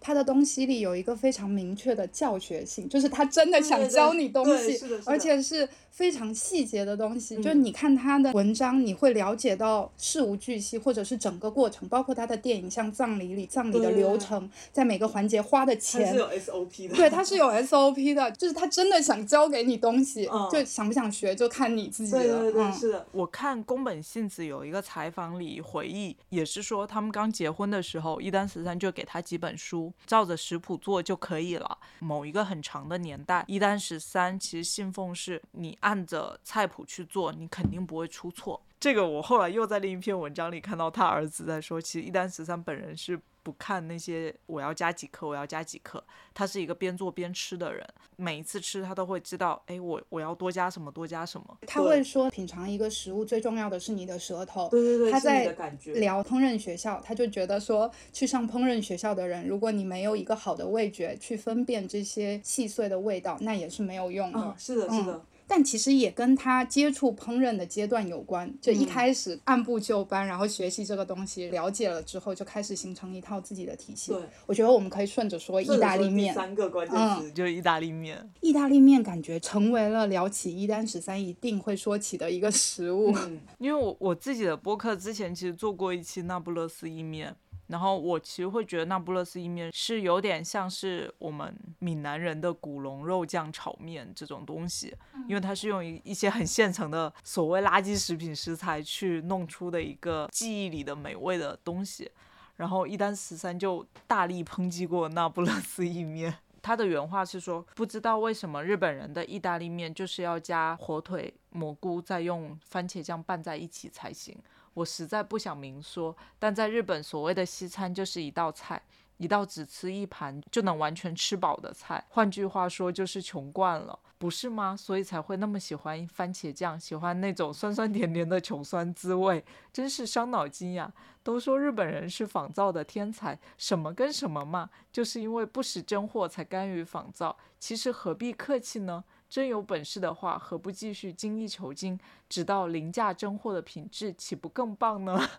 [0.00, 7.40] 他的东西里有一个非常明确的教学性，就是他真的想教你东西，而且是非常细节的东西。
[7.40, 16.96] 就你看他的文章，你会了解到事无巨细，或者是整个过程，包括他的电影，像葬礼里葬礼的流程，在每个环节花的钱，是有 SOP 的。
[16.96, 17.24] 对他。
[17.28, 22.22] 是有 SOP 的，就是他真的想教给你东西，就想不想学就看你自己了。
[22.22, 23.06] 对对对，是的。
[23.12, 31.78] 我看宫本信子有一个采访里回忆，也是说他们刚结婚的时候，一丹十三就给他几本书，照着食谱做就可以了。
[31.98, 38.58] 某一个很长的年代，一单十三其实信奉是你按着菜谱去做，你肯定不会出错。
[38.80, 43.20] 这个我后来又在另一篇文章里看到他儿子在说，其实一丹十三本人是。
[43.40, 46.04] 不看那些我要加几克，我要加几克。
[46.34, 47.82] 他是一个边做边吃的人，
[48.16, 51.56] 每一次吃他都会知道，哎，我我要多加什么，多加什么。
[51.66, 54.68] 他会说，品尝一个食物最重要的是你的舌头。
[54.68, 55.46] 对对对，他在
[55.94, 64.54] 聊烹饪学校，他就觉得说，去上烹饪学校的人，如果你没有一个好的味觉去分辨这些细碎的味道，那也是没有用的。
[64.58, 65.24] 是的，是的。
[65.50, 74.12] 但其实也跟他接触烹饪的阶段有关，就一开始按部就班，然后学习这个东西，了解了之后就开始形成一套自己的体系。
[74.12, 76.34] 对，我觉得我们可以顺着说意大利面。
[76.34, 78.30] 三个关键词就是意大利面。
[78.42, 83.16] 意大利面感觉成为了聊起一单十三一定会说起的一个食物。
[83.56, 87.34] 因为我我自己的播客之前其实做过一期那不勒斯意面。
[87.68, 94.94] 然后我其实会觉得那不勒斯意面是有点像是我们闽南人的古龙肉酱炒面这种东西，
[95.28, 102.10] 因为它是用一一些很现成的所谓垃圾食品食材去弄出的一个记忆里的美味的东西。
[102.56, 114.36] 然后一丹十三就大力抨击过那不勒斯意面，他的原话是说，不知道为什么日本人的意大利面就是要加火腿、蘑菇，再用番茄酱拌在一起才行。
[114.78, 118.80] 我实在不想明说，但在日本，所谓的西餐就是一道菜，
[119.16, 122.04] 一道只吃一盘就能完全吃饱的菜。
[122.10, 124.76] 换句话说，就是穷惯了，不是吗？
[124.76, 130.92] 所以才会那么喜欢番茄酱，喜欢那种酸酸甜甜的穷酸滋味，真是伤脑筋呀！
[131.24, 137.36] 都说日本人是仿造的天才，什么跟什么嘛，就是因为不识真货才甘于仿造。
[137.58, 139.02] 其实何必客气呢？
[139.28, 141.98] 真有本事的话，何不继续精益求精，
[142.28, 145.28] 直到凌驾真货的品质，岂不更棒呢？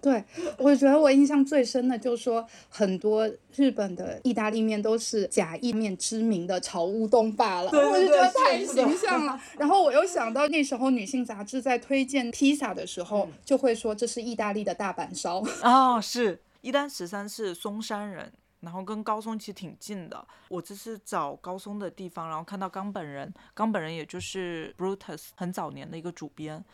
[0.00, 0.22] 对，
[0.58, 9.40] 我觉得我印象最深的就是说，很多日本的意大利面都是假意面知名的炒乌冬罢了，我就觉得太形象了。
[9.58, 15.42] 然后我又想到那时候女性杂志在推荐披萨的时候，就会说这是意大利的大阪烧。
[15.62, 20.26] 哦，是一丹十三是松山人，然后跟高松其实挺近的。
[20.48, 26.64] 我这是找高松的地方，然后看到冈本人，冈本人也就是 Brutus 很早年的一个主编。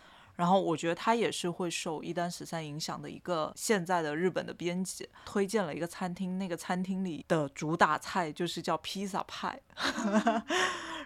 [0.42, 9.60] 然后我觉得他也是会受一丹十三影响的一个现在的日本的编辑，推荐了一个餐厅，那个餐厅里的主打菜就是叫披萨派。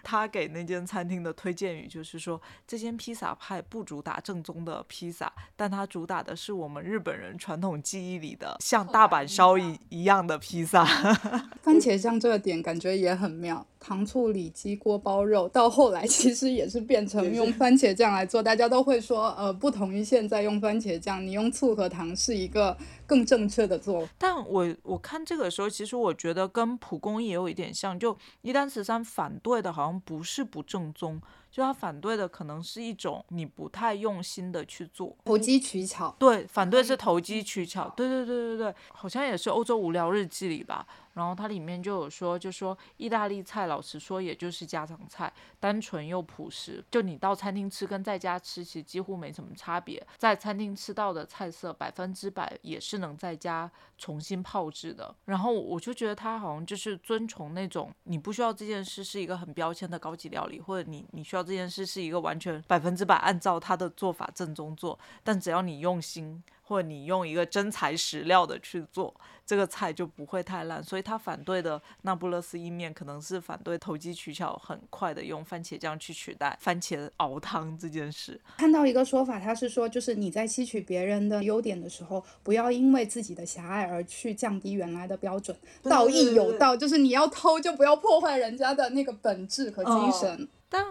[0.03, 10.85] 他给那间餐厅的推荐语就是说，这间披萨派不主打正宗的披萨，但它主打的是我们日本人传统记忆里的像大阪烧一一样的披萨。
[11.61, 13.65] 番茄酱这个点感觉也很妙。
[13.79, 24.11] 糖醋里脊锅包肉到后来其实也是变成用番茄酱来做，大家都会说，呃，不同于现在用番茄酱，你用醋和糖是一个更正确的做法。
[24.17, 31.21] 但我我看这个时候，其实我觉得跟蒲公英也有一点像，就一丹十三反对的好像不是不正宗。
[31.49, 36.13] 就他反对的可能是一种你不太用心的去做，投机取巧。
[36.19, 37.89] 对，反对是投机取巧。
[37.95, 40.85] 对对对对对，好像也是欧洲无聊日记里吧。
[41.17, 46.83] 然后它里面就有说，就说意大利菜，老实说也就是家常菜，单纯又朴实。
[46.91, 50.05] 就你到餐厅吃跟在家吃其实几乎没什么差别。
[50.17, 55.13] 在餐厅吃到的菜色百分之百也是能在家重新炮制的。
[55.25, 66.43] 然后我就觉得他好像就是遵从那种，你不需要这件事是一个很标签的高级料理，或者你你需要这件事是一个完全百分之百按照他的做法正宗做，但只要你用心。
[66.67, 69.15] 或者你用一个真材实料的去做
[69.45, 78.37] 这个菜就不会太烂，所以他反对的那不勒斯意面可能是反对投机取巧，很快的用番茄酱去取代番茄熬汤这件事。
[78.57, 85.55] 看到一个说法，他是说就是你在吸取别人的优点的时候，不要因为自己的狭隘而去降低原来的标准。
[85.83, 90.49] 道义有道，就是你要偷就不要破坏人家的那个本质和精神。
[90.67, 90.83] 但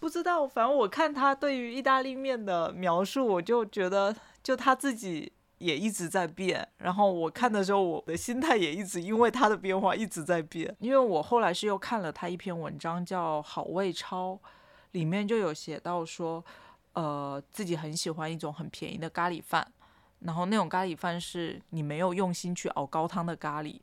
[0.00, 4.16] 不知道，反正我看他对于意大利面的描述，我就觉得。
[4.44, 10.76] 就他自己也一直在变，然后我看的时候，我的心态也一直因为他的变化一直在变。
[10.78, 14.32] 因为我后来是又看了他一篇文章，叫《好味超》，
[14.92, 16.44] 里面就有写到说，
[16.92, 19.66] 呃，自己很喜欢一种很便宜的咖喱饭，
[20.20, 23.80] 然后那种咖喱饭是你没有用心去熬高汤的咖喱。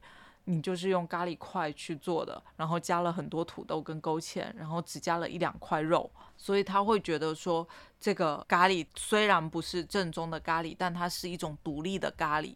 [0.51, 7.65] 你就是用咖喱块去做的，然后加了很多土豆跟勾芡，然后只加了一两块肉，所以他会觉得说
[8.01, 12.53] 这个咖喱虽然不是正宗的咖喱，但它是一种独立的咖喱。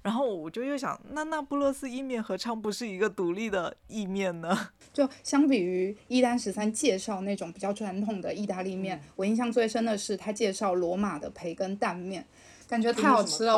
[0.00, 4.68] 然后我就又想，那那不勒斯意面何尝不是一个独立的意面呢？
[4.92, 12.26] 就相比于一丹十三介绍那种比较传统的意大利面，我印象最深的是他介绍罗马的培根蛋面，
[12.68, 13.54] 感觉太好吃了。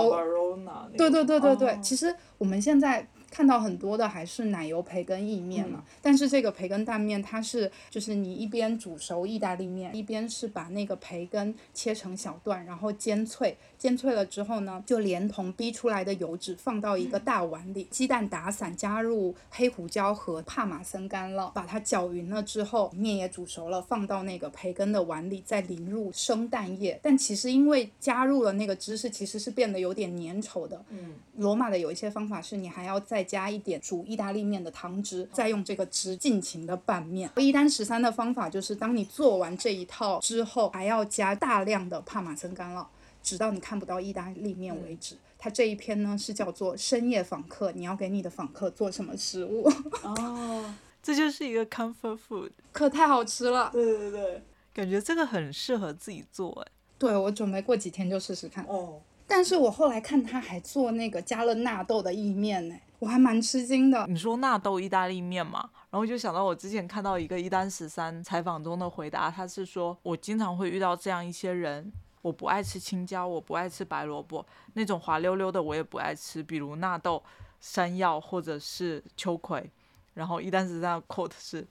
[0.97, 3.09] 对对对对对，其实我们现在。
[3.37, 26.99] 看到很多的还是奶油培根意面嘛，但是这个培根蛋面它是就是你一边煮熟意大利面，一边是把那个培根切成小段，然后煎脆，煎脆了之后呢，就连同逼出来的油脂放到一个大碗里，鸡蛋打散，加入黑胡椒和帕玛森干酪，把它搅匀了之后，面也煮熟了，放到那个培根的碗里，再淋入生蛋液。
[27.03, 30.83] 但其实因为加入了那个芝士，其实是变得有点粘稠的。
[30.89, 33.26] 嗯，罗马的有一些方法是你还要再。
[33.27, 37.29] 加一点煮意大利面的汤汁，再用这个汁尽情的拌面。
[37.37, 42.87] 一单十三的方法就是，当你做完这一套之后，还要加大量的帕玛森干酪，
[43.23, 45.17] 直到你看不到意大利面为止。
[45.39, 49.69] 它这一篇呢是叫做深夜访客，你要给你的访客做什么食物？
[50.03, 53.69] 哦，这就是一个 comfort food，可太好吃了。
[53.73, 56.73] 对对对，感觉这个很适合自己做哎。
[56.99, 58.65] 对，我准备过几天就试试看。
[58.65, 59.01] 哦。
[59.29, 64.07] 但是我后来看他还做那个加了纳豆的意面呢，我还蛮吃惊的。
[64.07, 71.93] 你说纳豆意大利面嘛，然后就想到我之前看到一个一单十三采访中的回答，他是说我经常会遇到这样一些人，
[72.23, 74.45] 我不爱吃青椒，我不爱吃白萝卜，
[74.75, 77.23] 那种滑溜溜的我也不爱吃，比如纳豆、
[77.61, 79.71] 山药或者是秋葵。
[80.15, 81.67] 然后一单十三的 quote 是，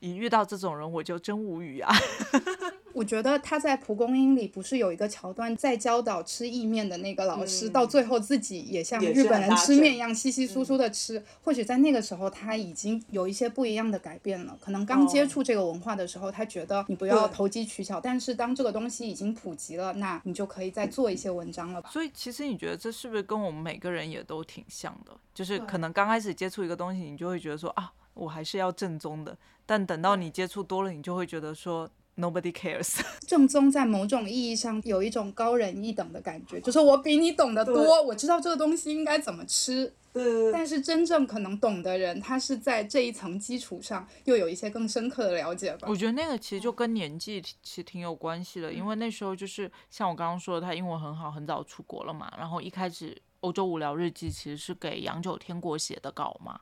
[0.00, 1.92] 一遇到这种人我就真无语啊。
[2.94, 11.22] 我觉得他在蒲公英里不是有一个桥段，在教导吃意面的那个老师，到最后自己也像日本人吃面一样稀稀疏疏的吃。
[11.42, 14.56] 或许在那个时候他已经有一些不一样的改变了。
[14.60, 18.00] 可能刚接触这个文化的时候，他觉得你不要投机取巧。
[18.00, 21.90] 但是当这个东西已经普及了，那你就可以再做一些文章了吧。
[21.90, 25.12] 所以其实你觉得这是不是跟我们每个人也都挺像的？
[25.34, 29.36] 就是可能刚开始接触一个东西，你就会觉得说啊，我还是要正宗的。
[29.64, 31.88] 但等到你接触多了，你就会觉得说。
[32.16, 33.00] Nobody cares。
[33.26, 39.92] 正宗在某种意义上有一种高人一等的感觉， 就是我比你懂得多，我知道这个东西应该怎么吃。
[40.12, 40.52] 对。
[40.52, 45.88] 但是真正可能懂的人，他是在这一层基础上又有一些更深刻的了解吧。
[45.88, 52.30] 我觉得那个其实就跟年纪其实挺有关系的，因为那时候就是像我刚刚说的，他英文很好，很早出国了嘛。
[52.36, 53.10] 然后一开始
[53.40, 56.60] 《欧洲无聊日记》其实是给杨九天国写的稿嘛。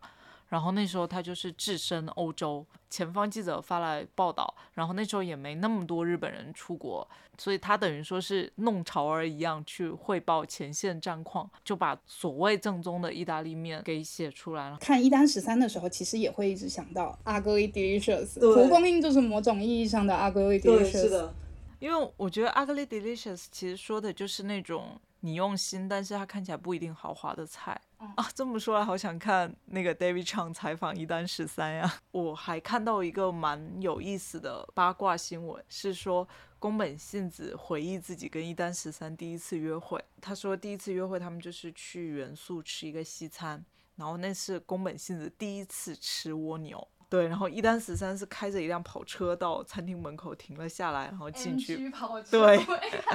[0.51, 14.77] 然后那时候他就是置身欧洲，前方记者发来报道，然后那时候也没那么多日本人出国，所以他等于说是弄潮儿一样去汇报前线战况，就把所谓正宗的意大利面给写出来了。
[14.79, 21.03] 看一单十三的时候，其实也会一直想到 ugly delicious，蒲公英就是某种意义上的 ugly delicious。
[21.03, 21.33] 是的，
[21.79, 27.81] 因为我觉得 ugly delicious 其实说的就是那种你用心，但是它看起来不一定豪华的菜。
[27.99, 31.95] 啊，这么说来，好想看那个 David Chang 采访一丹十三呀！
[32.13, 36.27] 我还看到一个蛮有意思的八卦新闻，是说
[36.59, 40.03] 宫本信子回忆自己跟一丹十三第一次约会。
[40.21, 43.63] 他说第一次约会，他们就是去元素吃一个西餐，
[43.97, 46.89] 然后那是宫本信子第一次吃蜗牛。
[47.11, 51.93] 对，然后一丹十三是开着一辆跑车到餐厅门口停了下来，然后进去。
[52.31, 52.65] 对。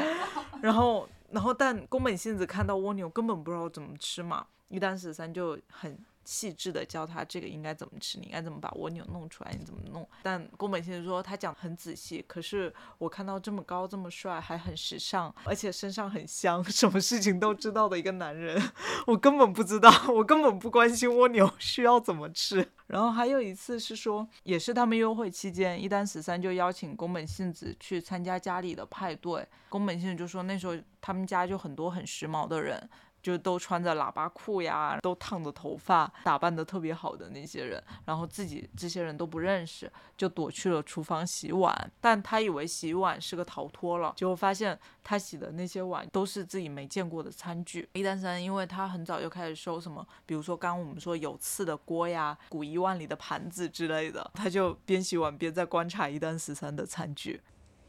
[0.62, 4.48] 然后，然后但宫本信子看到蜗牛根本不知道怎么吃嘛。
[4.68, 10.08] 一丹十三就很细致的教他这个应该怎么吃，你应该怎么把蜗牛弄出来，你怎么弄。
[10.24, 18.60] 但宫本先生说他讲很仔细，可是我看到这么高这么帅还很时尚，而且身上很香， 什么事情都知道的一个男人，
[19.06, 22.72] 我根本不知道， 我根本不关心蜗牛需要怎么吃。
[22.88, 32.90] 然后还有一次是说，也是他们约会期间，一丹十三就邀请宫本信子去参加家里的派对，宫本信子就说那时候他们家就很多很时髦的人。
[33.26, 41.92] 就都穿着喇叭裤呀，都烫着头发，打扮的特别好的那些人，然后自己这些人都不认识，就躲去了厨房洗碗。
[42.00, 47.90] 但他以为洗碗是个逃脱了，结果发现他洗的那些碗都是自己没见过的餐具。
[47.94, 57.42] 一丹三，因为他很早就开始收什么，比如说刚我们说有刺的锅呀，古一万里的盘子之类的，他就边洗碗边在观察一丹十三的餐具。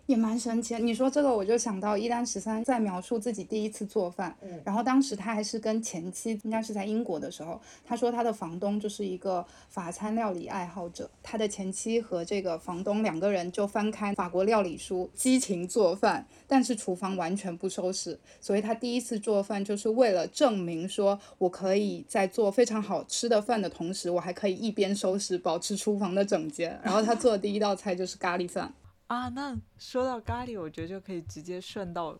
[0.07, 0.81] 也蛮神奇的。
[0.81, 26.79] 你说这个，我就想到一丹十三在描述自己第一次做饭，然后当时他还是跟前妻，应该是在英国的时候，他说他的房东就是一个法餐料理爱好者，他的前妻和这个房东两个人就翻开法国料理书，激情做饭，但是厨房完全不收拾，所以他第一次做饭就是为了证明说我可以在做非常好吃的饭的同时，我还可以一边收拾，保持厨房的整洁。
[26.83, 28.73] 然后他做的第一道菜就是咖喱饭。
[29.07, 32.19] 啊，那说到咖喱，我觉得就可以直接顺到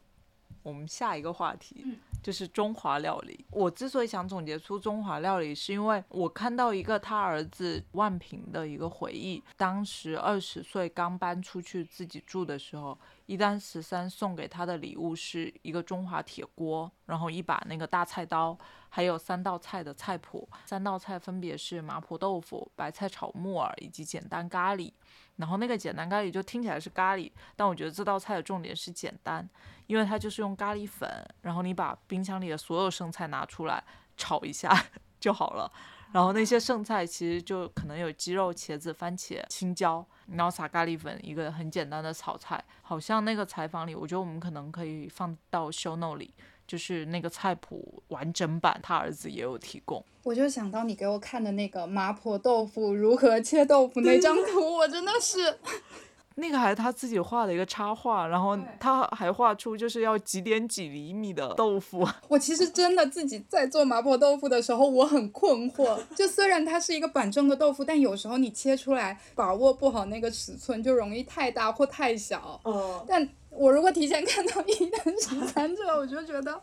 [0.63, 1.85] 我们下一个话题，
[2.23, 3.45] 就是中华料理。
[3.51, 18.57] 我之所以想总结出中华料理，是因为我看到一个他儿子万平的一个回忆，当时二十岁刚搬出去自己住的时候，一丹十三送给他的礼物是一个中华铁锅，然后一把那个大菜刀，
[18.89, 24.93] 还有三道菜的菜谱，三道菜分别是麻婆豆腐、白菜炒木耳以及简单咖喱。
[25.37, 29.49] 然后那个简单咖喱就听起来是咖喱，但我觉得这道菜的重点是简单，
[29.87, 31.09] 因为它就是用咖喱粉，
[31.43, 33.83] 然后你把冰箱里的所有剩菜拿出来
[34.17, 34.71] 炒一下
[35.21, 35.71] 就好了。
[36.13, 42.65] 然后那些剩菜其实就可能有鸡肉、茄子、番茄、青椒，然后撒咖喱粉，一个很简单的炒菜。
[42.81, 46.33] 好像那个采访里，我觉得我们可能可以放到 show no 里。
[46.67, 50.05] 就是那个菜谱完整版，他儿子也有提供。
[50.23, 55.59] 我就想到你给我看的那个麻婆豆腐如何切豆腐那张图，我真的是，
[56.35, 62.07] 那个还是他自己画的一个插画，然后他还画出就是要几点几厘米的豆腐。
[62.29, 65.97] 我其实真的自己在做麻婆豆腐的时候，我很困惑。
[66.17, 72.61] 就虽然它是一个板正的豆腐，但有时候你切出来把握不好那个尺寸，就容易太大或太小。
[72.65, 73.05] 哦。
[73.09, 73.27] 但
[73.57, 76.63] 我如果提前看到一单十三这个，我就觉得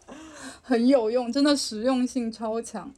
[0.62, 2.94] 很有用，真的实用性超强。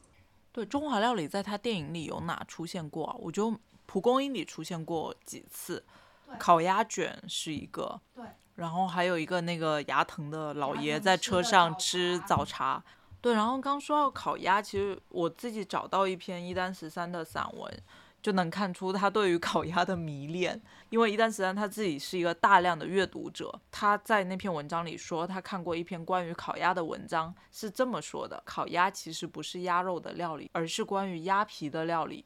[0.52, 3.16] 对，中华料理在他电影里有哪出现过啊？
[3.18, 5.82] 我就蒲公英里出现过几次，
[6.38, 8.24] 烤鸭卷是一个，对，
[8.54, 12.82] 然后还有一个那个牙疼的老爷在车上吃早茶，
[13.20, 17.82] 对，然后刚说到烤鸭，其实我自己找到一篇一单十三的散文。
[18.22, 20.60] 就能看出他对于烤鸭的迷恋，
[20.90, 32.24] 因为一旦时间他自己是一个大量的阅读者，他在那篇文章里说，他看过一篇关于烤鸭的文章，是这么说的：烤鸭其实不是鸭肉的料理，而是关于鸭皮的料理。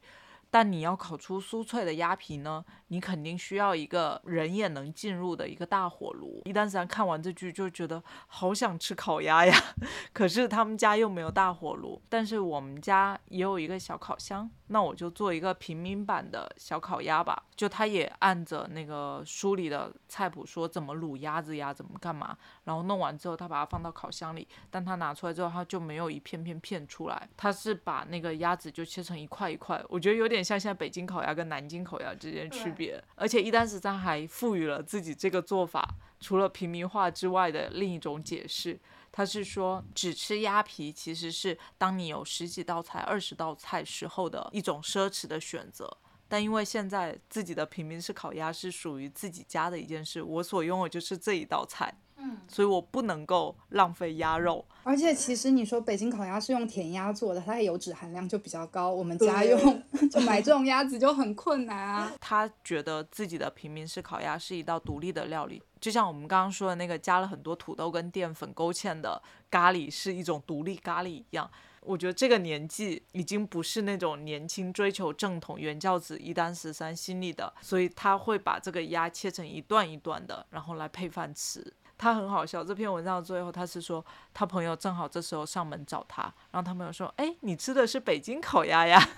[0.53, 6.41] 但你要烤出酥脆的鸭皮呢，你肯定需要一个人也能进入的一个大火炉。
[6.43, 9.55] 一丹十三看完这剧就觉得好想吃烤鸭呀，
[10.11, 17.43] 可是他们家又没有大火炉，但是我们家也有一个小烤箱，那我就做一个平民版的小烤鸭吧。
[17.55, 32.80] 就他也按着那个书里的菜谱说怎么卤鸭子呀，怎么干嘛，然后弄完之后他把它放到烤箱里，但他拿出来之后他就没有一片片片出来，他是把那个鸭子就切成一块一块，我觉得有点像现在北京烤鸭跟南京烤鸭之间区别。
[33.15, 38.79] 而且一丹十三还赋予了自己这个做法除了平民化之外的另一种解释，
[39.11, 45.97] 他是说只吃鸭皮其实是当你有十几道菜、二十道菜时候的一种奢侈的选择。
[46.27, 51.93] 但因为现在自己的平民式烤鸭是属于自己家的一件事，我所拥有就是这一道菜。
[52.21, 54.63] 嗯，所以我不能够浪费鸭肉。
[54.83, 62.11] 而且其实你说北京烤鸭是用甜鸭做的，它的油脂含量就比较高，我们家用 就买这种鸭子就很困难啊。
[62.21, 71.49] 他觉得自己的平民式烤鸭是一道独立的料理，就像我们刚刚说的那个加了很多土豆跟淀粉勾芡的咖喱是一种独立咖喱一样。
[71.83, 81.73] 我觉得这个年纪已经不是那种年轻追求正统原教旨一丹十三心理的，所以他会把这个鸭切成一段一段的，然后来配饭吃。
[82.01, 88.99] 他很好笑，这篇文章最后他是说，他朋友正好这时候上门找他，然后他朋友说：“哎，你吃的是北京烤鸭呀。”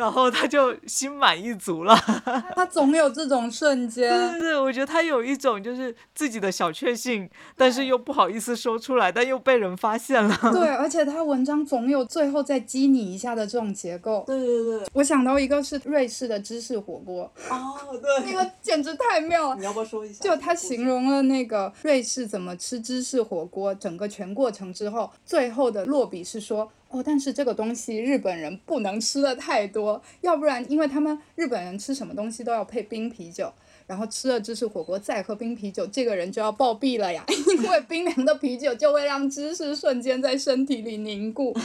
[0.00, 1.94] 然后他就心满意足了。
[2.56, 4.08] 他总有这种瞬间。
[4.08, 10.34] 对对对，我觉得他有一种就是自己的小确幸，但是又不好意思说出来，但又被人发现了。
[10.52, 14.24] 对，而且他文章总有最后再激你一下的这种结构。
[14.26, 17.30] 对对对，我想到一个是瑞士的芝士火锅。
[17.50, 19.56] 哦，对， 那个简直太妙了。
[19.56, 20.24] 你要不要说一下？
[20.24, 26.72] 就他形容了那个瑞士怎么吃芝士火锅整个全过程之后，最后的落笔是说。
[26.90, 33.52] 哦，但是这个东西日本人不能吃的太多，要不然因为他们日本人吃什么东西都要配冰啤酒，
[33.86, 37.24] 然后吃了芝士火锅再喝冰啤酒，这个人就要暴毙了呀！
[37.62, 41.56] 因为冰凉的啤酒就会让芝士瞬间在身体里凝固，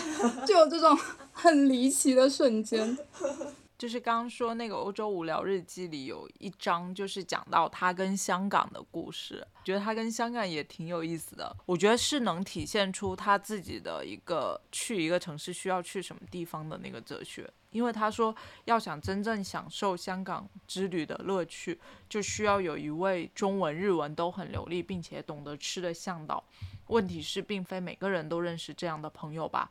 [0.46, 0.96] 就有这种
[1.32, 2.96] 很离奇的瞬间。
[3.78, 11.56] 就是刚刚说那个欧洲无聊日记里有一章，就是讲到他跟香港的故事，觉得他跟香港也挺有意思的。
[11.66, 17.50] 我觉得是能体现出他自己的一个去一个城市需要去什么地方的那个哲学。
[17.72, 26.42] 因为他说，要想真正享受香港之旅的乐趣，就需要有一位中文、日文都很流利，并且懂得吃的向导。
[26.88, 29.70] 问题是，并非每个人都认识这样的朋友吧。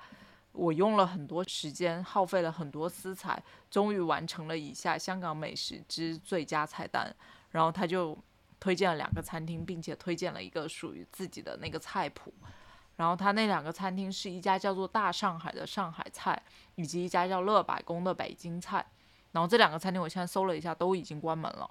[0.55, 7.15] 我用了很多时间，耗费了很多私财，终于完成了以下香港美食之最佳菜单。
[7.51, 8.17] 然后他就
[8.59, 12.33] 推荐了两个餐厅，并且推荐了一个属于自己的那个菜谱。
[12.97, 16.41] 然后他那两个餐厅是一家叫做大上海的上海菜，
[16.77, 18.87] 以及一家叫乐百宫的北京菜。
[19.33, 21.69] 然后这两个餐厅我现在搜了一下，都已经关门了，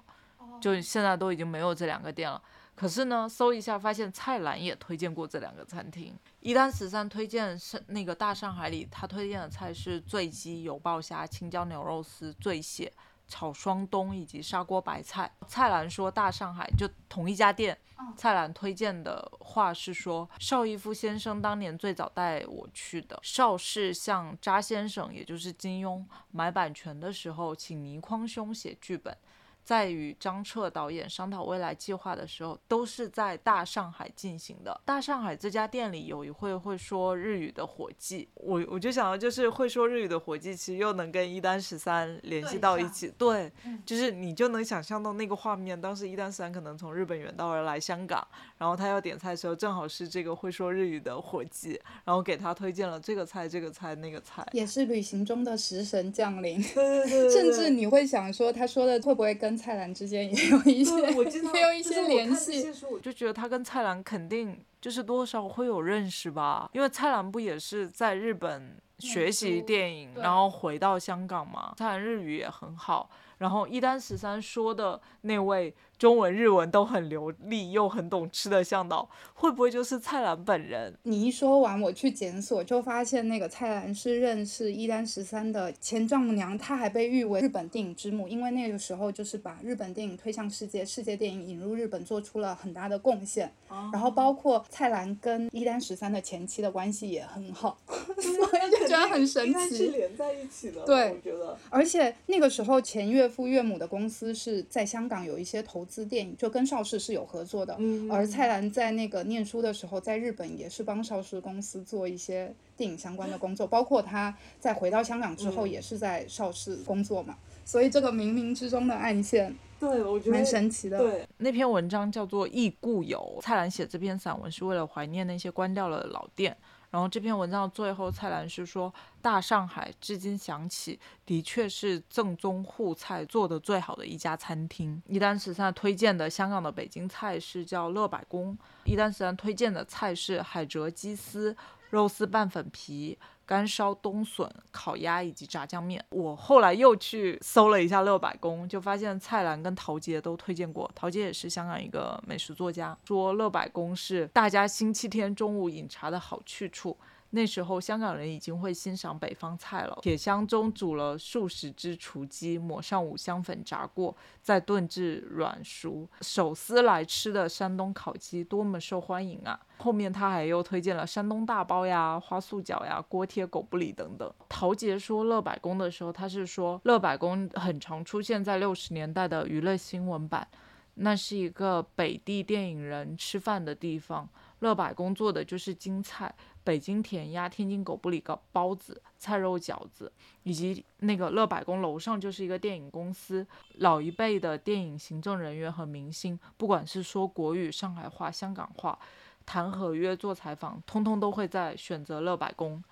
[0.60, 2.40] 就现在都已经没有这两个店了。
[2.74, 6.12] 可是呢，搜一下发现蔡澜也推荐过这两个餐厅。
[6.40, 12.92] 一丹十三推荐是那个大上海里，他推荐的菜是醉鸡、油爆虾、青椒牛肉丝、醉蟹、
[13.28, 15.32] 炒双冬以及砂锅白菜。
[15.46, 17.78] 蔡澜说大上海就同一家店。
[18.16, 23.18] 蔡澜推荐的话是说，邵逸夫先生当年最早带我去的。
[23.22, 29.16] 邵氏向查先生，也就是金庸买版权的时候，请倪匡兄写剧本。
[29.64, 34.78] 在与张彻导演商讨未来计划的时候，都是在大上海进行的。
[34.84, 43.08] 大上海这家店里有一会会说日语的伙计，我我就想到，就是会说日语的伙计，其实又能跟一丹十三联系到一起。
[43.16, 43.50] 对，
[43.86, 48.26] 就是你就能想象到那个画面，当时一丹十三可能从日本远道而来香港，
[48.64, 56.62] 然后他要点菜的时候，正好是这个会说日语的伙计，然后给他推荐了这个菜、这个菜、那个菜，也是旅行中的食神降临。
[56.62, 61.12] 对对对， 甚至你会想说，他说的会不会跟蔡澜之间也有一些，也
[61.60, 62.72] 有一些联系。
[62.90, 71.74] 我就觉得他跟蔡澜肯定就是多少会有认识吧，因为蔡澜不也是在日本学习电影，然后回到香港嘛？
[71.76, 73.10] 蔡澜日语也很好。
[73.36, 80.94] 然后一丹十三说的那位中文日文都很流利又很懂吃的向导，会不会就是蔡澜本人？
[81.02, 93.52] 你一说完，我去检索就发现那个蔡澜是认识一丹十三的前丈母娘，她还被誉为日本电影之母，因为那个时候就是把日本电影推向世界，世界电影引入日本做出了很大的贡献。
[93.92, 99.86] 然后包括蔡澜跟一丹十三的前妻的关系也很好， 所以就觉觉得很神奇 是奇。
[99.88, 100.84] 连在一起的。
[100.84, 101.56] 对我觉得。
[101.70, 107.76] 而且那个时候，前岳父岳母的公司是在香港有一些投资电影，就跟邵氏是有合作的。
[107.78, 117.36] 嗯而蔡澜在那个念书的时候，在日本也是帮邵氏公司做一些电影相关的工作，包括他在回到香港之后，嗯也是在邵氏工作嘛。
[117.66, 120.98] 所以这个冥冥之中的暗线对，我觉得蛮神奇的。
[120.98, 126.54] 对，那篇文章叫做《忆故友》，蔡澜写这篇散文是为了怀念那些关掉了的老店。
[126.94, 141.56] 然后这篇文章最后，蔡澜是说：“大上海至今想起，的确是正宗沪菜做的最好的一家餐厅。”一丹十三推荐的香港的北京菜是叫乐百宫，一丹十三推荐的菜是海蜇鸡丝、
[141.90, 143.18] 肉丝拌粉皮。
[143.46, 146.04] 干烧冬笋、烤鸭以及炸酱面。
[146.10, 150.90] 我后来又去搜了一下乐百宫，就发现蔡澜跟陶杰都推荐过。
[150.94, 156.96] 陶杰也是香港一个美食作家，说乐百宫是大家星期天中午饮茶的好去处。
[157.34, 166.08] 那时候香港人已经会欣赏北方菜了，铁箱中煮了数十只雏鸡，抹上五香粉炸过，再炖至软熟。
[166.20, 169.58] 手撕来吃的山东烤鸡多么受欢迎啊！
[169.78, 174.32] 后面他还又推荐了山东大包呀、花素饺呀、锅贴狗不理等等。
[174.48, 180.46] 陶杰说乐百宫的时候，他是说乐百宫很常出现在六十年代的娱乐新闻版，
[180.94, 184.28] 那是一个北地电影人吃饭的地方。
[184.60, 186.34] 乐百宫做的就是京菜，
[186.64, 190.10] 北京甜鸭、天津狗不理糕包子、菜肉饺子，
[190.42, 198.98] 以及那个乐百宫楼上就是一个电影公司，老一辈的电影行政人员和明星，不管是说国语、上海话、香港话。
[199.46, 202.82] 谈合约、做采访，通通都会在选择乐百宫。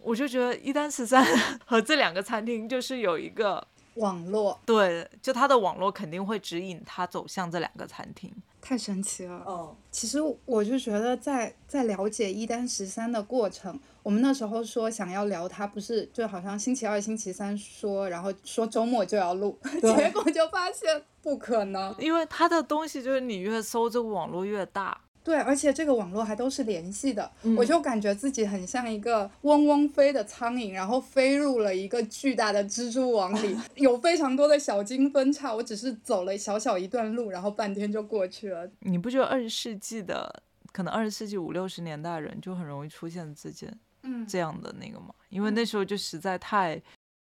[0.00, 1.22] 我就觉得一丹十三
[1.66, 8.32] 和这两个餐厅就是有一个网络对，就他的网络肯定会指引他走向这两个餐厅。
[8.60, 9.42] 太神奇了。
[9.44, 21.94] 哦，其实我就觉得在在了解一单十三的过程，我们那时候说想要聊他，不是就好像星期二、星期三说，然后说周末就要录， 结果就发现不可能。
[21.98, 24.98] 因为他的东西就是你越搜这个网络越大。
[25.24, 27.56] 对，而且这个网络还都是联系的，嗯。
[27.56, 38.70] 我就感觉自己很像一个嗡嗡飞的苍蝇，然后飞入了一个巨大的蜘蛛网里， 有非常多的小金分叉，我只是走了小小一段路，然后半天就过去了。
[38.80, 43.66] 你不觉得二十世纪的可能二十世纪五六十年代人就很容易出现自己
[44.02, 45.14] 嗯，这样的那个嘛？
[45.30, 46.78] 因为那时候就实在太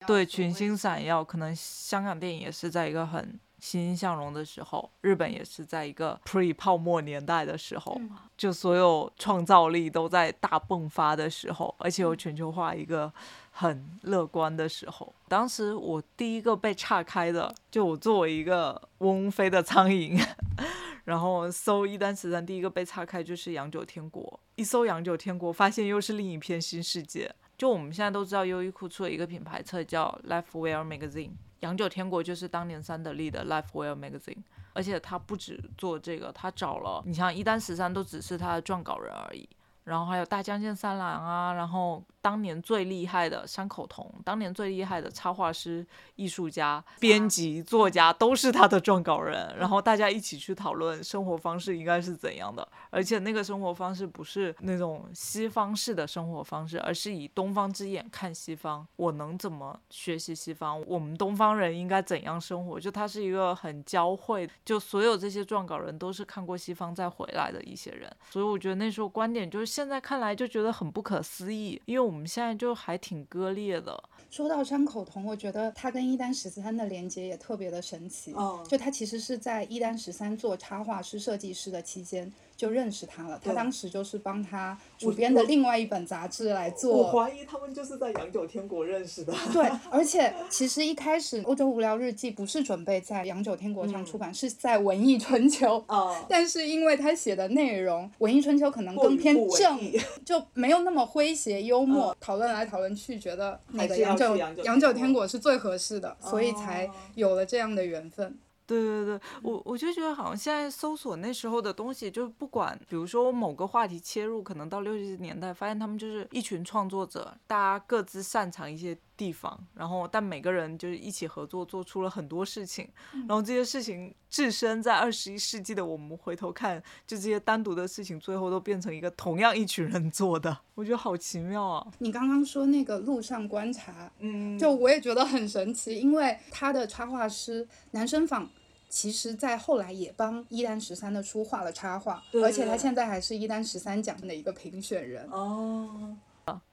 [0.07, 13.11] 对群星闪耀，可能香港电影也是在一个很欣欣向荣的时候，日本也是在一个 pre 泡沫年代的时候，嗯就所有创造力都在大迸发的时候，而且有全球化一个
[13.51, 15.11] 很乐观的时候。
[15.29, 20.23] 当时我第一个被岔开的，就我作为一个嗡嗡飞的苍蝇。
[21.05, 24.41] 然后搜一单十三，第一个被岔开就是洋酒天国。
[24.57, 27.35] 一搜洋酒天国，发现又是另一片新世界。
[27.57, 31.31] 就我们现在都知道，优衣库出了一个品牌册叫 Lifewear Magazine，
[31.65, 34.43] 洋酒天国就是当年三得利的 Life Well Magazine。
[34.77, 39.49] 而且他不止做这个，他找了你像一单十三都只是他的撰稿人而已，
[39.85, 60.83] 然后还有大江健三郎啊，然后当年最厉害的山口童，当年最厉害的插画师、艺术家、编辑、作家都是他的撰稿人，然后大家一起去讨论生活方式应该是怎样的，而且那个生活方式不是那种西方式的生活方式，而是以东方之眼看西方，我能怎么学习西方？
[60.87, 62.81] 我们东方人应该怎样生活？
[62.81, 74.03] 就他是一个很交汇，就所有这些撰稿人都是看过西方再回来的一些人，所以我觉得那时候观点就是现在看来就觉得很不可思议，因为我们现在就还挺割裂的。
[74.31, 78.33] 说到张口童，我觉得他跟一丹十三的连接也特别的神奇。
[78.33, 83.41] 哦就他其实是在一丹十三做插画师、设计师的期间就认识他了。
[83.43, 86.97] 他当时就是帮他主编的另外一本杂志来做。
[86.97, 89.33] 我怀疑他们就是在洋酒天国认识的。
[89.53, 95.67] 对，而且 其实一开始《欧洲无聊日记》不是准备在洋酒天国上嗯出版，是在《文艺春秋》。
[95.95, 99.79] 哦， 但是因为他写的内容，《文艺春秋》可能更偏正，
[100.25, 102.17] 就没有那么诙谐幽默。
[102.21, 108.39] 讨论来讨论去，觉得那个洋酒去洋酒天天国是最合适的，所以才哦有了这样的缘分。
[108.67, 131.87] 对对对，我我就觉得好像现在搜索那时候的东西，就是不管，比如说某个话题切入，可能到六十年代，发现他们就是一群创作者，大家各自擅长一些地方，然后但每个人就是一起合作，做出了很多事情，然后这些事情置身在二十一世纪的我们回头看，就这些单独的事情，最后都变成一个同样一群人做的，我觉得好奇妙啊。
[131.99, 138.49] 你刚刚说那个路上观察，嗯就我也觉得很神奇，因为他的插画师男生坊。
[138.87, 145.29] 其实，在后来也帮一丹十三的书画了插画，而且他现在还是一丹十三奖的一个评选人。
[145.33, 146.17] 哦，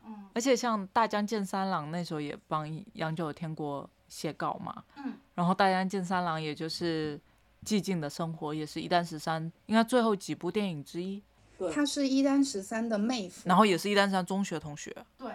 [0.05, 7.19] 嗯，而且像大江健三郎那时候也帮杨九天国写稿嘛，嗯，然后大江健三郎也就是
[7.67, 11.21] 《寂静的生活》也是一丹十三应该最后几部电影之一，
[11.73, 15.31] 他是一丹十三的妹夫，然后也是一丹十三中学同学，对。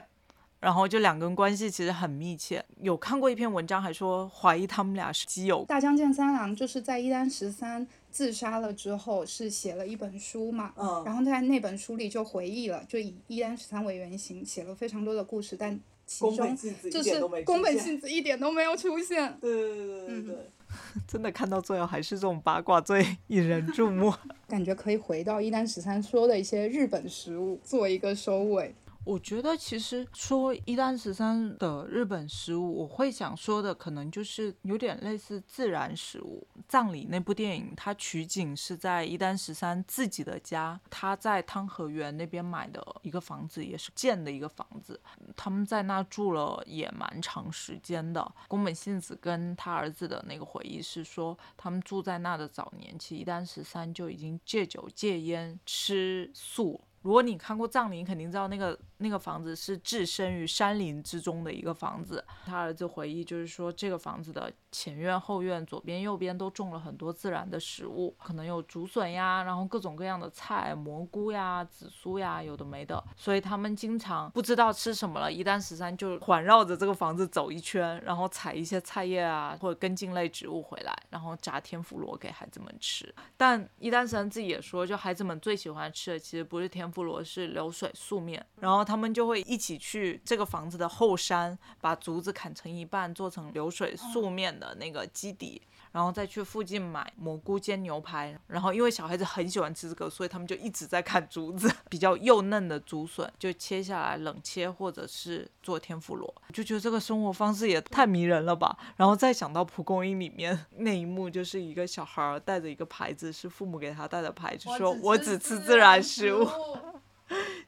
[0.59, 5.65] 然后就两个人关系其实很密切，有看过一篇文章还说怀疑他们俩是基友。
[5.67, 16.57] 大江健三郎就是在一丹十三自杀了之后，是写了一本书嘛，嗯然后在那本书里就回忆了，就以一丹十三为原型写了非常多的故事，但其中
[16.91, 19.37] 就是宫本信子一点都没有出现。
[19.39, 20.37] 对对对对对，
[21.07, 24.11] 真的看到最后还是这种八卦最引人注目。
[24.49, 28.75] 感觉可以回到一丹十三说的一些日本食物做一个收尾。
[29.07, 36.45] 我觉得其实说一丹十三的日本食物，我会想说的可能就是有点类似自然食物。
[36.67, 45.01] 葬礼那部电影，它取景是在一丹十三自己的家，他在汤河园那边买的一个房子，也是建的一个房子。
[45.37, 48.35] 他们在那住了也蛮长时间的。
[48.49, 56.81] 宫本信子跟他儿子的那个回忆是说，他们住在那的早年期，一丹十三就已经戒酒、戒烟、吃素。
[57.03, 62.25] 如果你看过葬礼，你肯定知道那个那个房子是置身于山林之中的一个房子。
[62.45, 73.03] 他儿子回忆就是说，这个房子的前院、后院、左边、右边都种了很多自然的食物，可能有竹笋呀，然后各种各样的菜，蘑菇呀、紫苏呀，有的没的。
[73.17, 83.15] 所以他们经常不知道吃什么了，一旦十三就环绕着这个房子走一圈，然后采一些菜叶啊或者根茎类植物回来，然后炸天妇罗给孩子们吃。
[83.37, 88.45] 但一旦十三自己也说，就孩子们最喜欢吃的其实不是天妇罗，是流水素面。
[88.61, 95.61] 然后他们就会一起去这个房子的后山，把竹子砍成一半，做成流水素面的那个基底。
[95.93, 108.77] 然后再去附近买蘑菇煎牛排，然后因为小孩子很喜欢吃这个，所以他们就一直在砍竹子， 比较幼嫩的竹笋就切下来冷切，或者是做天妇罗，就觉得这个生活方式也太迷人了吧。
[108.97, 116.47] 然后再想到蒲公英里面那一幕，就是一个小孩儿带着一个牌子，是父母给他带的牌子，说我只吃自然食物，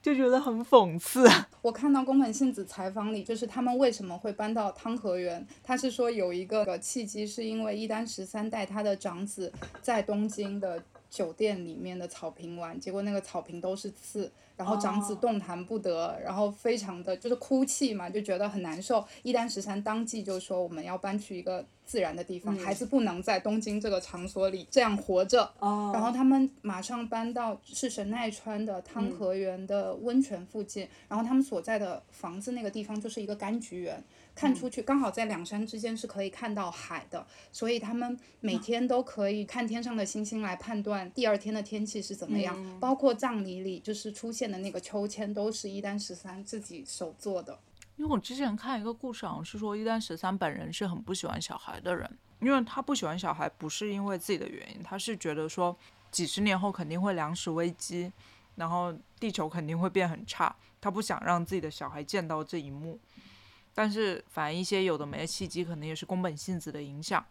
[0.01, 1.29] 就觉得很讽刺。
[1.63, 9.53] 我看到宫本信子采访里，就是他们为什么会搬到汤和园，他是说有一个契机，是因为一丹十三代他的长子
[9.83, 19.05] 在东京的酒店里面的草坪玩，结果那个草坪都是刺，然后长子动弹不得，然后非常的就是哭泣嘛，就觉得很难受。
[19.23, 25.51] 一丹十三当即就说我们要搬去一个自然的地方，孩子不能在东京这个场所里这样活着。
[25.61, 34.03] 然后他们马上搬到是神奈川的汤河园的温泉附近，然后他们所在的房子那个地方就是一个柑橘园，
[34.39, 47.59] 看出去刚好在两山之间是可以看到海的，所以他们每天都可以看天上的星星来判断第二天的天气是怎么样，包括葬礼里就是出现的那个秋千都是一丹十三自己手做的。
[47.97, 52.09] 因为我之前看一个故事，好像是说一丹十三本人是很不喜欢小孩的人，
[52.39, 55.77] 因为他不喜欢小孩不是因为自己的原因，他是觉得说
[56.13, 58.13] 几十年后肯定会粮食危机，
[58.55, 62.97] 然后地球肯定会变很差，他不想让自己的小孩见到这一幕。
[63.79, 67.25] 但是反正一些有的没的契机，可能也是宫本信子的影响，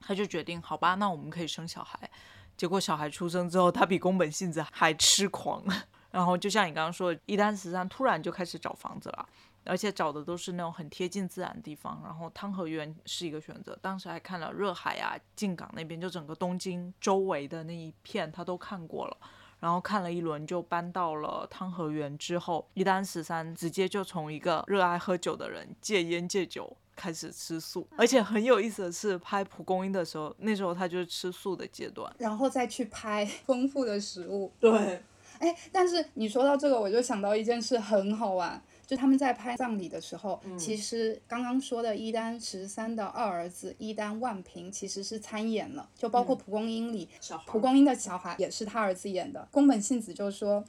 [0.00, 2.10] 他就决定好吧，那我们可以生小孩。
[2.56, 5.62] 结果小孩出生之后，他比宫本信子还痴狂。
[6.10, 9.28] 然后就像你刚刚说的，一丹十三突然就开始找房子了，
[9.62, 12.02] 而且找的都是那种很贴近自然的地方。
[12.02, 19.16] 然后汤河园是一个选择，当时还看了热海啊、静冈那边，就整个东京周围的那一片他都看过了。
[19.64, 26.76] 然后看了一轮，就搬到了汤和园之后，一丹十三直接就从一个热爱喝酒的人戒烟戒酒。
[26.96, 34.52] 开始吃素，而且很有意思的是，拍蒲公英的时候，那时候他就是吃素的阶段，然后再去拍 丰富的食物。
[34.60, 35.02] 对，
[35.40, 47.08] 哎，但是你说到这个，我就想到一件事很好玩，就他们在拍葬礼的时候，其实刚刚说的伊丹十三的二儿子伊丹万平其实是参演了，就包括蒲公英里，
[47.46, 49.48] 蒲公英的小孩也是他儿子演的。
[49.50, 50.64] 宫本信子就说。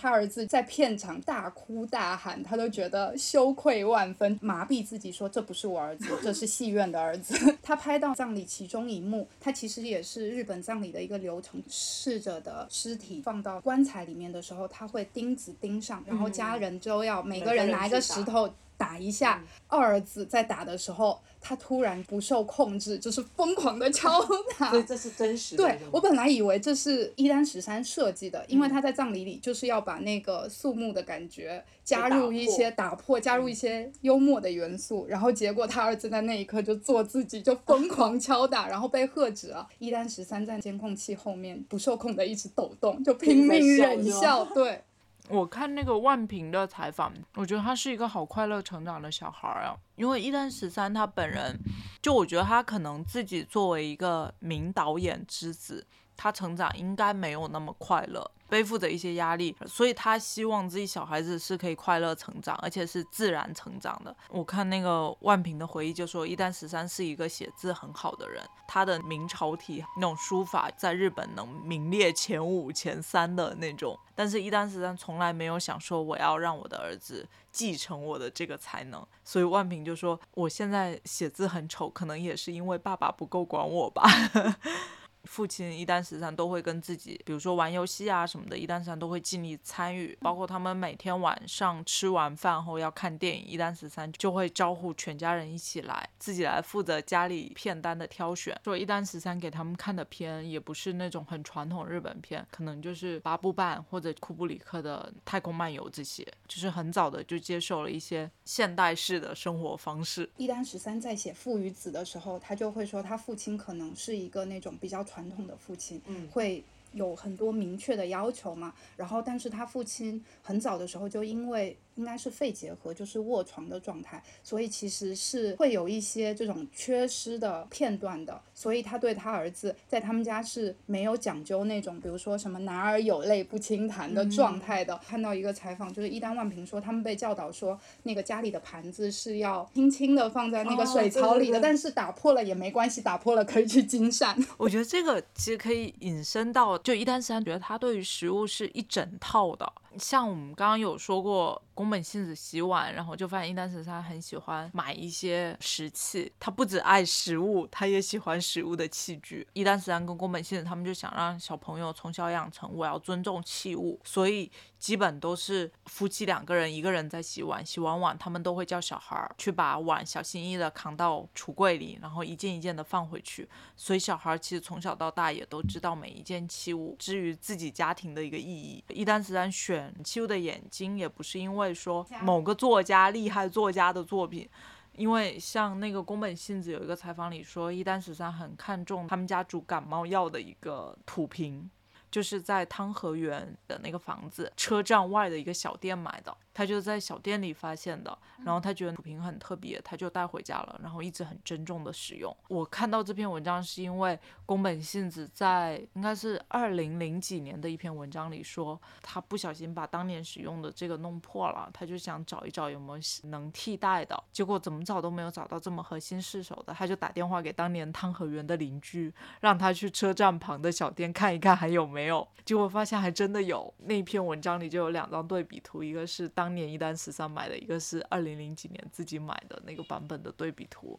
[0.00, 7.34] 他儿子在片场大哭大喊，他都觉得羞愧万分，麻痹自己说这不是我儿子，这是戏院的儿子。
[7.60, 18.48] 他拍到葬礼其中一幕，他其实也是日本葬礼的一个流程，逝者的尸体放到棺材里面的时候，他会钉子钉上，然后家人就要每个人拿一个石头
[18.78, 19.44] 打一下。
[19.66, 24.24] 二儿子在打的时候，他突然不受控制，就是疯狂的敲
[24.58, 24.70] 打。
[24.70, 25.62] 所以这是真实的。
[25.62, 39.68] 对我本来以为这是一丹十三设计的，因为他在葬礼里就是要把那个肃穆的感觉加入一些打破，加入一些幽默的元素，然后结果他儿子在那一刻就做自己，就疯狂敲打，然后被喝止了。
[39.78, 44.80] 一丹十三在监控器后面不受控的一直抖动，就拼命忍笑，对。
[45.28, 49.76] 我看那个万平的采访，我觉得他是一个好快乐成长的小孩啊。
[49.96, 51.58] 因为一丹十三他本人，
[52.00, 58.30] 就我觉得他可能自己作为一个名导演之子，他成长应该没有那么快乐。
[58.48, 64.14] 背负着一些压力，所以他希望自己小孩子是可以快乐成长，而且是自然成长的。
[64.30, 73.98] 我看那个万平的回忆就说，一丹十三是一个写字很好的人，他的明朝体那种书法在日本能名列前五、前三的那种。
[74.14, 84.02] 但是，一丹十三从来没有想说我要让我的儿子继承我的这个才能，所以万平就说，我现在写字很丑，可能也是因为爸爸不够管我吧。
[85.24, 90.16] 父亲一单十三都会跟自己，比如说玩游戏啊什么的，一单十三都会尽力参与。
[90.20, 98.58] 包括他们每天晚上吃完饭后要看电影，一单十三就会招呼全家人一起来，自己来负责家里片单的挑选。
[98.64, 110.28] 说一单十三给他们看的片也不是那种很传统日本片，可能就是八部半或者库布里克的《太空漫游》这些，就是很早的就接受了一些现代式的生活方式。
[110.36, 115.28] 一单十三在写父与子的时候，他就会说他父亲可能是一个那种比较传。
[115.30, 116.62] 统的父亲会
[116.92, 121.76] 有很多明确的要求嘛，然后但是他父亲很早的时候就因为。
[121.98, 128.40] 应该是肺结核，就是卧床的状态，所以其实是会有一些这种缺失的片段的。
[128.54, 134.98] 所以他对他儿子在他们家是没有讲究那种，比如说什么男儿有泪不轻弹的状态的。
[135.06, 144.36] 看到一个采访，就是一丹万平说，他们被教导说，那个家里的盘子是要轻轻的放在那个水槽里的，但是打破了也没关系，打破了可以去金善。
[144.56, 149.72] 我觉得这个其实可以引申到，就一丹三觉得他对于食物是一整套的。
[149.98, 159.46] 像我们刚刚有说过宫本信子洗碗，然后就发现一丹十三很喜欢买一些食器，他不止爱食物，他也喜欢食物的器具。
[159.52, 164.50] 一丹十三跟宫本信子他们就想让小朋友从小养成我要尊重器物，所以。
[164.78, 173.48] 基本都是夫妻两个人，一个人在洗碗，洗完碗他们都会叫小孩儿去把碗小心翼翼的扛到橱柜里，然后一件一件的放回去。
[173.76, 178.82] 所以小孩儿其实从小到大也都知道每一件器物之于自己家庭的一个意义。
[178.90, 184.48] 一丹十三选器物的眼睛也不是因为说某个作家厉害作家的作品，
[184.92, 191.68] 因为像那个宫本信子有一个采访里说，一丹十三很看重他们家煮感冒药的一个土瓶。
[192.10, 196.36] 就是在汤和园的那个房子车站外的一个小店买的。
[196.58, 202.36] 他就在小店里发现的，然后他觉得土瓶很特别，他就带回家了，然后一直很珍重的使用。
[202.48, 223.72] 我看到这篇文章是因为宫本信子在应该是二零零几年的一篇文章里说，他不小心把当年使用的这个弄破了，他就想找一找有没有能替代的，结果怎么找都没有找到这么核心适手的，他就打电话给当年汤和园的邻居，让他去车站旁的小店看一看还有没有，结果发现还真的有。
[223.84, 226.47] 那篇文章里就有两张对比图，一个是当。
[226.48, 230.98] 当年一单十三买的一个是二零零几年自己买的那个版本的对比图，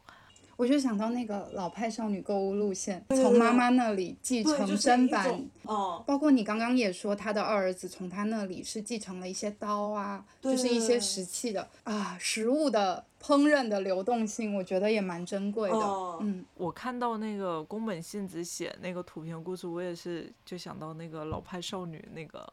[0.55, 16.17] 我就想到那个老派少女购物路线，从妈妈那里继承砧板，哦，包括你刚刚也说他的二儿子从他那里是继承了一些刀啊，就是一些石器的啊，食物的烹饪的流动性，我觉得也蛮珍贵的。
[16.21, 22.47] 嗯，我看到那个宫本信子写那个图片故事，我也是就想到那个老派少女那个，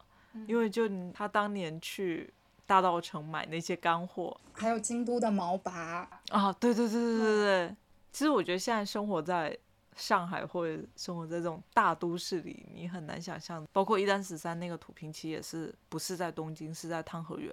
[0.47, 2.33] 因为就他当年去。
[2.67, 7.75] 大道城买那些干货，还有京都的毛拔啊，对对对对对对。
[8.11, 9.57] 其实我觉得现在生活在
[9.95, 17.51] 上海或者生活在这种大都市里，你很难想象，包括一丹十三那个土平其实也是不是在东京，是在汤和园。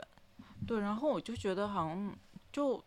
[0.67, 2.15] 对，然后我就觉得好像
[2.53, 2.85] 就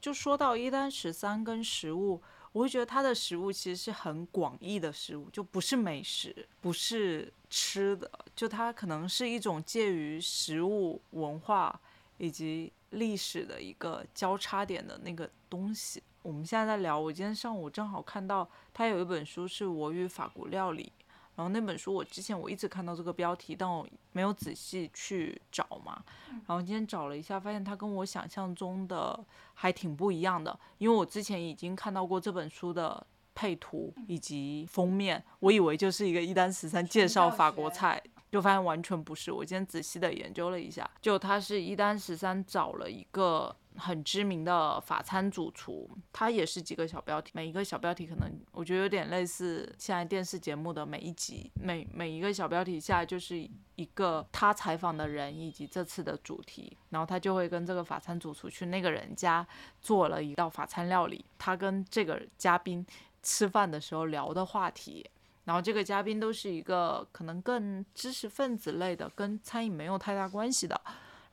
[0.00, 2.22] 就说到一丹十三跟食物。
[2.56, 11.78] 我会觉得它的食物其实是很广义的食物，就不是美食，不是吃的，就它可能是一种介于食物文化
[12.16, 16.02] 以及历史的一个交叉点的那个东西。
[16.22, 20.90] 我们现在在聊，我今天上午正好看到它有一本书是我与法国料理。
[21.36, 26.02] 然后那本书我之前我一直看到这个标题，但我没有仔细去找嘛。
[26.30, 29.22] 然后今天找了一下，发现它跟我想象中的
[29.54, 30.58] 还挺不一样的。
[30.78, 38.02] 因为我之前已经看到过这本书的配图以及封面，我以为就是一个一单十三介绍法国菜，
[38.32, 39.30] 就发现完全不是。
[39.30, 43.54] 我今天仔细的研究了一下，就它是一单十三找了一个。
[43.78, 53.36] 很知名的法餐主厨，他也是几个小标题，每一个小标题可能我觉得有点类似现在电视节目的每一集，每每一个小标题下就是
[53.74, 59.46] 一个他采访的人以及这次的主题，然后他就会跟这个法餐主厨去那个人家
[59.80, 62.84] 做了一道法餐料理，他跟这个嘉宾
[63.22, 65.08] 吃饭的时候聊的话题。
[65.44, 70.80] 然后这个嘉宾都是一个可能更知识分子类的，跟餐饮没有太大关系的。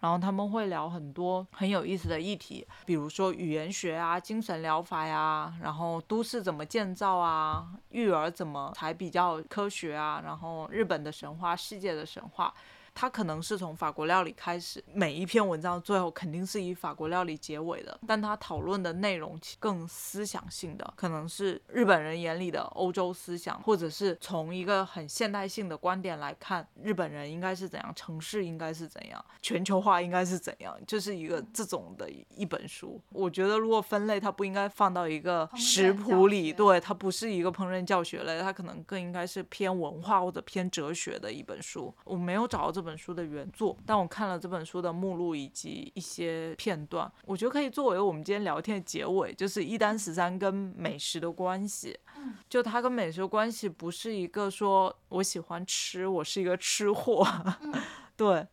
[0.03, 12.53] 然后他们会聊很多很有意思的议题，比如说语言学啊、精神疗法呀，然后都市怎么建造啊、育儿怎么才比较科学啊，然后日本的神话、世界的神话。
[12.93, 33.01] 他可能是从法国料理开始，每一篇文章最后肯定是以法国料理结尾的，但他讨论的内容更思想性的，可能是日本人眼里的欧洲思想，或者是从一个很现代性的观点来看，日本人应该是怎样，城市应该是怎样，全球化应该是怎样，就是一个这种的一本书。
[33.09, 41.91] 我觉得如果分类，它不应该放到一个食谱里，对，它不是一个烹饪教学类，它可能更应该是偏文化或者偏哲学的一本书。
[42.03, 42.82] 我没有找到这。
[42.83, 51.97] 这本书的原作，但我看了这本书的目录以及一些片段，我觉得可以作为我们今天聊天的结尾，就是一丹十三跟美食的关系。
[52.17, 57.25] 嗯，就它跟美食的关系不是一个说我喜欢吃，我是一个吃货。
[58.17, 58.45] 对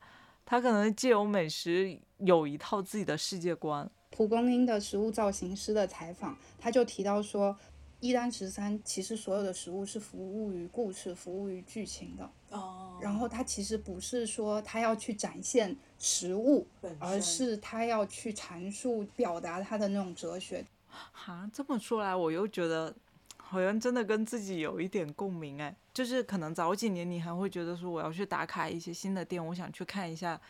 [0.46, 3.90] 他可能借由美食有一套自己的世界观。
[4.10, 7.56] 蒲公英的食物造型师的采访，他就提到说。
[8.00, 12.30] 一单十三其实所有的食物是服务于故事、服务于剧情的。
[12.50, 12.98] 哦。
[13.00, 16.66] 然后他其实不是说他要去展现食物，
[16.98, 20.64] 而是他要去阐述、表达他的那种哲学。
[20.88, 22.94] 哈，这么说来，我又觉得
[23.36, 25.74] 好像真的跟自己有一点共鸣哎。
[25.92, 30.40] 就是可能早几年你还会觉得说我要去打卡一些新的店，我想去看一下。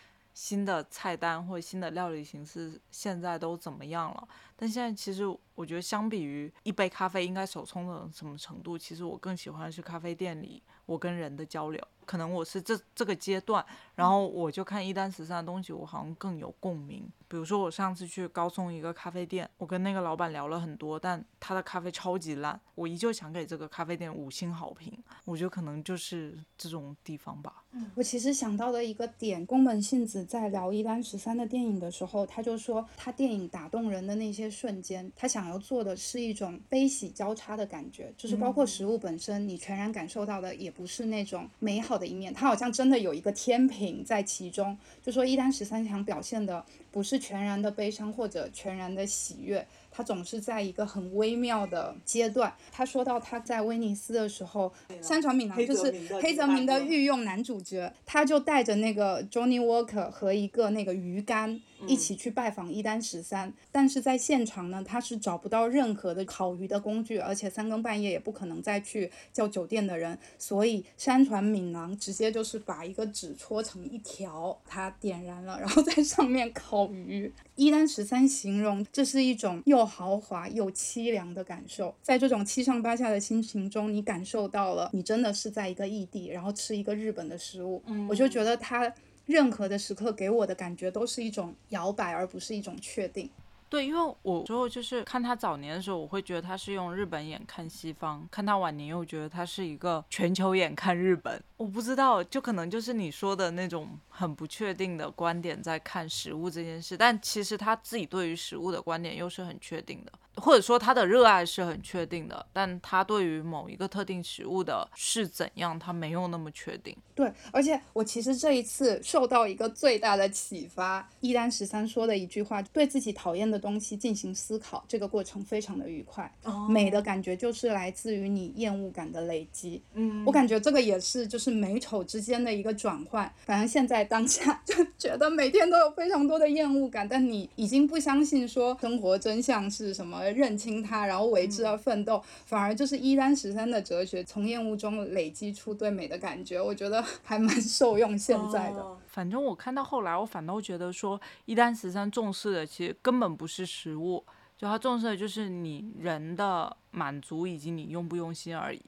[0.41, 4.29] 新的菜单或者新的料理形式现在都怎么样了？
[4.57, 11.89] 但现在其实我觉得，相比于一杯咖啡应该手冲的什么程度，其实我更喜欢去咖啡店里我跟人的交流。
[12.07, 13.63] 可能我是这这个阶段，
[13.95, 17.07] 然后我就看一单时尚的东西，我好像更有共鸣。
[17.31, 24.93] 比如说我上次去高松一个咖啡店，我跟那个老板聊了很多，但他的咖啡超级烂，我依旧想给这个咖啡店五星好评。
[25.25, 27.63] 我觉得可能就是这种地方吧。
[27.73, 49.65] 嗯我其实想到的一个点，宫本信子在聊一单十三的电影的时候，他就说他电影打动人的那些瞬间，他想要做的是一种悲喜交叉的感觉，就是包括食物本身，你全然感受到的也不是那种美好的一面，他好像真的有一个天平在其中，就说一单十三想表现的不是全然的悲伤或者全然的喜悦。
[49.93, 52.53] 他总是在一个很微妙的阶段。
[52.73, 54.73] 他说到他在威尼斯的时候，
[55.03, 55.93] 山川敏郎就是
[56.23, 61.61] 黑泽明的御用男主角，他就带着那个 Johnny Walker 和一个那个鱼竿。
[61.87, 77.33] 一起去拜访一丹十三，但是在现场呢，他是找不到任何的烤鱼的工具，而且三更半夜也不可能再去叫酒店的人，所以山传敏郎直接就是把一个纸搓成一条，他点燃了，然后在上面烤鱼。
[77.57, 88.93] 一丹十三形容这是一种又豪华又凄凉的感受，在这种七上八下的心情中，你感受到了你真的是在一个异地，然后吃一个日本的食物，我就觉得他。
[89.27, 93.31] 任何的时刻给我的感觉都是一种摇摆，而不是一种确定。
[93.69, 101.41] 对，因为我之后就是看他早年的时候，我会觉得他是用日本眼看西方；看他晚年，又觉得他是一个全球眼看日本。
[101.57, 103.89] 我不知道，就可能就是你说的那种
[104.21, 110.13] 很不确定的观点在看食物这件事，但其实他自己对于食物的观点又是很确定的。
[110.37, 116.97] 或者说他的热爱是很确定的，但他对于某一个特定食物的是怎样，他没有那么确定。
[117.15, 126.33] 对，而且我其实这一次受到一个最大的启发，一丹十三说的一句话：对自己讨厌的东西进行思考，这个过程非常的愉快。
[126.69, 129.83] 美的感觉就是来自于你厌恶感的累积。
[129.95, 133.31] 嗯，我感觉这个也是就是美丑之间的一个转换。
[133.45, 140.29] 反正现在当下 就觉得每天都有非常多的厌恶感，但你已经不相信说生活真相是什么。
[140.33, 148.19] 认清它，然后为之而奋斗，反而就是一丹十三的哲学，从厌恶中累积出对美的感觉，我觉得还蛮受用。
[148.19, 154.25] 现在的，反正我看到后来，我反倒觉得说，一丹十三重视的其实根本不是食物，
[154.59, 158.83] 就他重视的就是你人的满足以及你用不用心而已。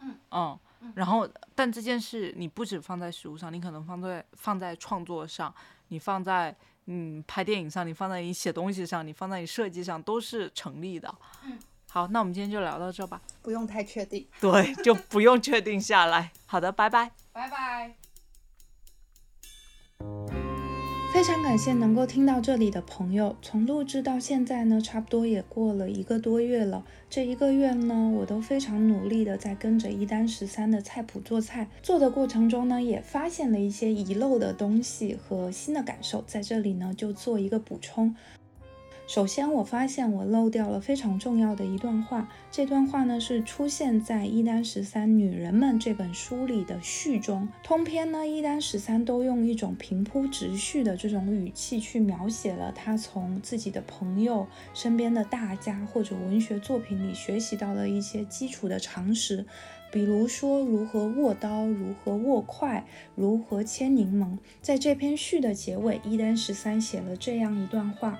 [0.00, 0.58] 嗯嗯，
[0.94, 5.54] 然后但这件事你不止放在食物上，你可能放在放在创作上，
[5.88, 6.56] 你放在。
[6.92, 11.14] 嗯，拍电影上，你放在你写东西上，你放在你设计上，都是成立的。
[11.44, 11.56] 嗯，
[11.88, 14.26] 好，那我们今天就聊到这吧，不用太确定。
[14.40, 16.32] 对，就不用确定下来。
[16.46, 17.99] 好的，拜拜，拜拜。
[21.20, 23.36] 非常感谢能够听到这里的朋友。
[23.42, 26.82] 从录制到现在呢，差不多也过了一个多月了。
[27.10, 31.68] 这一个月呢，我都非常努力的在跟着一单十三的菜谱做菜。
[31.82, 38.16] 做的过程中呢，也发现了一些遗漏的东西和新的感受，在这里呢就做一个补充。
[39.10, 42.28] 首先，我发现我漏掉了非常重要的一段话。
[42.48, 47.48] 这段话呢是出现在一丹十三女人们这本书里的序中。
[47.64, 59.44] 通篇呢，一丹十三都用一种平铺直叙的这种语气去描写了她从自己的朋友、身边的大家或者文学作品里学习到的一些基础的常识，
[59.90, 64.38] 比如说如何握刀、如何握筷、如何切柠檬。
[64.62, 68.16] 在这篇序的结尾，伊丹十三写了这样一段话。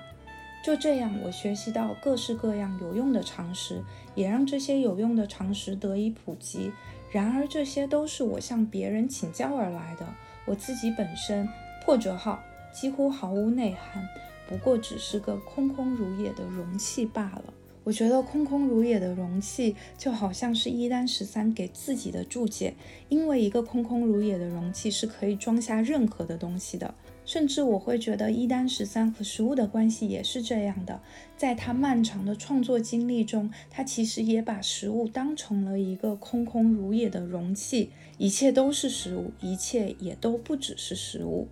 [0.63, 3.83] 就这样，我学习到各式各样有用的常识，
[4.13, 6.71] 也让这些有用的常识得以普及。
[7.11, 10.05] 然而，这些都是我向别人请教而来的，
[10.45, 11.49] 我自己本身
[11.83, 14.07] 破折号几乎毫无内涵，
[14.47, 17.53] 不过只是个空空如也的容器罢了。
[17.83, 22.75] 我觉得空空如也的容器就好像是一丹十三给自己的注解，
[23.09, 26.93] 因为一个空空如也的容器是可以装下任何的东西的。
[27.31, 30.99] 甚至我会觉得，一丹十三和食物的关系也是这样的。
[31.37, 41.47] 在他漫长的创作经历中，他其实也把食物当成了一个空空如也的容器，一切都是食物，一切也都不只是食物。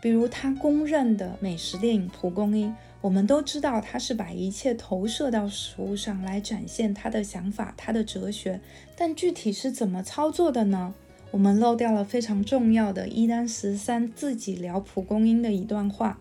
[0.00, 2.70] 比如他公认的美食电影《蒲公英》，
[3.00, 8.60] 我们都知道他是把一切投射到食物上来展现他的想法、他的哲学，
[8.96, 10.94] 但具体是怎么操作的呢？
[11.32, 16.16] 我们漏掉了非常重要的一丹十三自己聊蒲公英的一段话。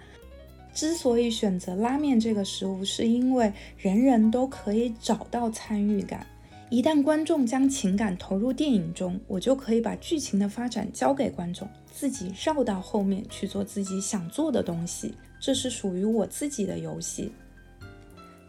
[0.74, 6.26] 之所以选择拉面这个食物，是因为人人都可以找到参与感。
[6.70, 15.14] 一旦观众将情感投入电影中，我就可以把剧情的发展交给观众，自己绕到后面去做自己想做的东西。
[15.42, 17.30] 这是属于我自己的游戏。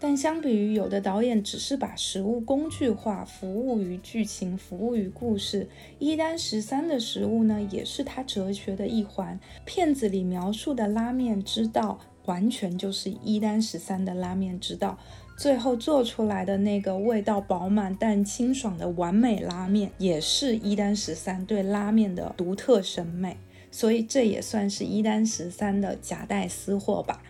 [0.03, 5.69] 但相比于有的导演只是把食物工具化，服务于剧情，服务于故事，
[6.01, 9.39] 一丹十三的食物呢，也是他哲学的一环。
[9.65, 14.99] 片子里描述的拉面之道，完全就是一丹十三的拉面之道。
[15.39, 23.37] 最后做出来的那个味道饱满但清爽的完美拉面，也是一丹十三对拉面的独特审美。
[23.71, 27.23] 所以这也算是一丹十三的夹带私货吧。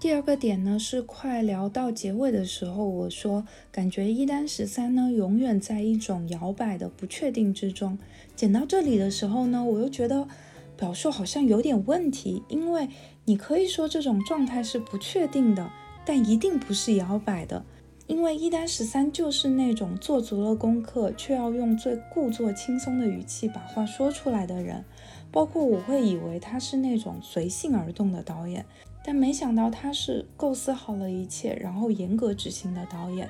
[0.00, 7.98] 第二个点呢，是快聊到结尾的时候，我说感觉一单十三呢，永远在一种摇摆的不确定之中。
[8.36, 10.28] 剪到这里的时候呢，我又觉得
[10.76, 12.88] 表述好像有点问题，因为
[13.24, 15.68] 你可以说这种状态是不确定的，
[16.06, 17.64] 但一定不是摇摆的，
[18.06, 24.84] 因为一单十三就是那种做足了功课，却要用最故作轻松的语气把话说出来的人。
[25.30, 28.64] 包括我会以为他是那种随性而动的导演。
[29.04, 33.28] 但没想到他是构思好了一切，然后严格执行的导演。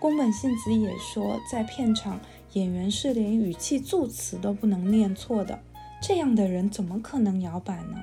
[0.00, 2.20] 宫本信子也说，在片场，
[2.52, 5.58] 演员是连语气助词都不能念错的。
[6.00, 8.00] 这样的人怎么可能摇摆呢？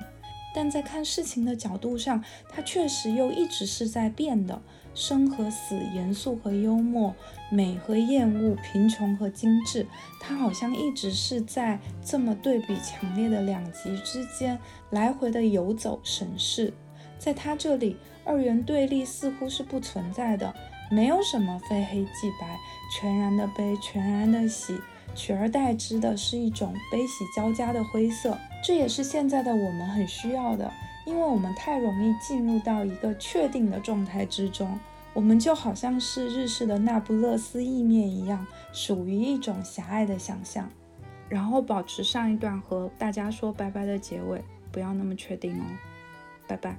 [0.54, 4.60] 但在看事情的角度上，他确实又一直是在变的。
[4.94, 7.14] 生和死，严肃和幽默，
[7.50, 9.86] 美和厌恶，贫穷和精致，
[10.18, 14.58] 他好像一直是在这么对比强烈的两极之间
[14.90, 16.72] 来回的游走审视。
[17.28, 17.94] 在他这里，
[18.24, 20.54] 二元对立似乎是不存在的，
[20.90, 22.58] 没有什么非黑即白，
[22.90, 24.80] 全然的悲，全然的喜，
[25.14, 28.34] 取而代之的是一种悲喜交加的灰色。
[28.64, 30.72] 这也是现在的我们很需要的，
[31.04, 34.80] 因为我们太容易进入到一个确定的状态之中，
[35.12, 40.66] 我们就好像是日式的那不勒斯意面一样，属于一种狭隘的想象，
[41.28, 44.42] 然后保持上一段和大家说拜拜的结尾，
[44.72, 45.64] 不要那么确定哦，
[46.46, 46.78] 拜拜。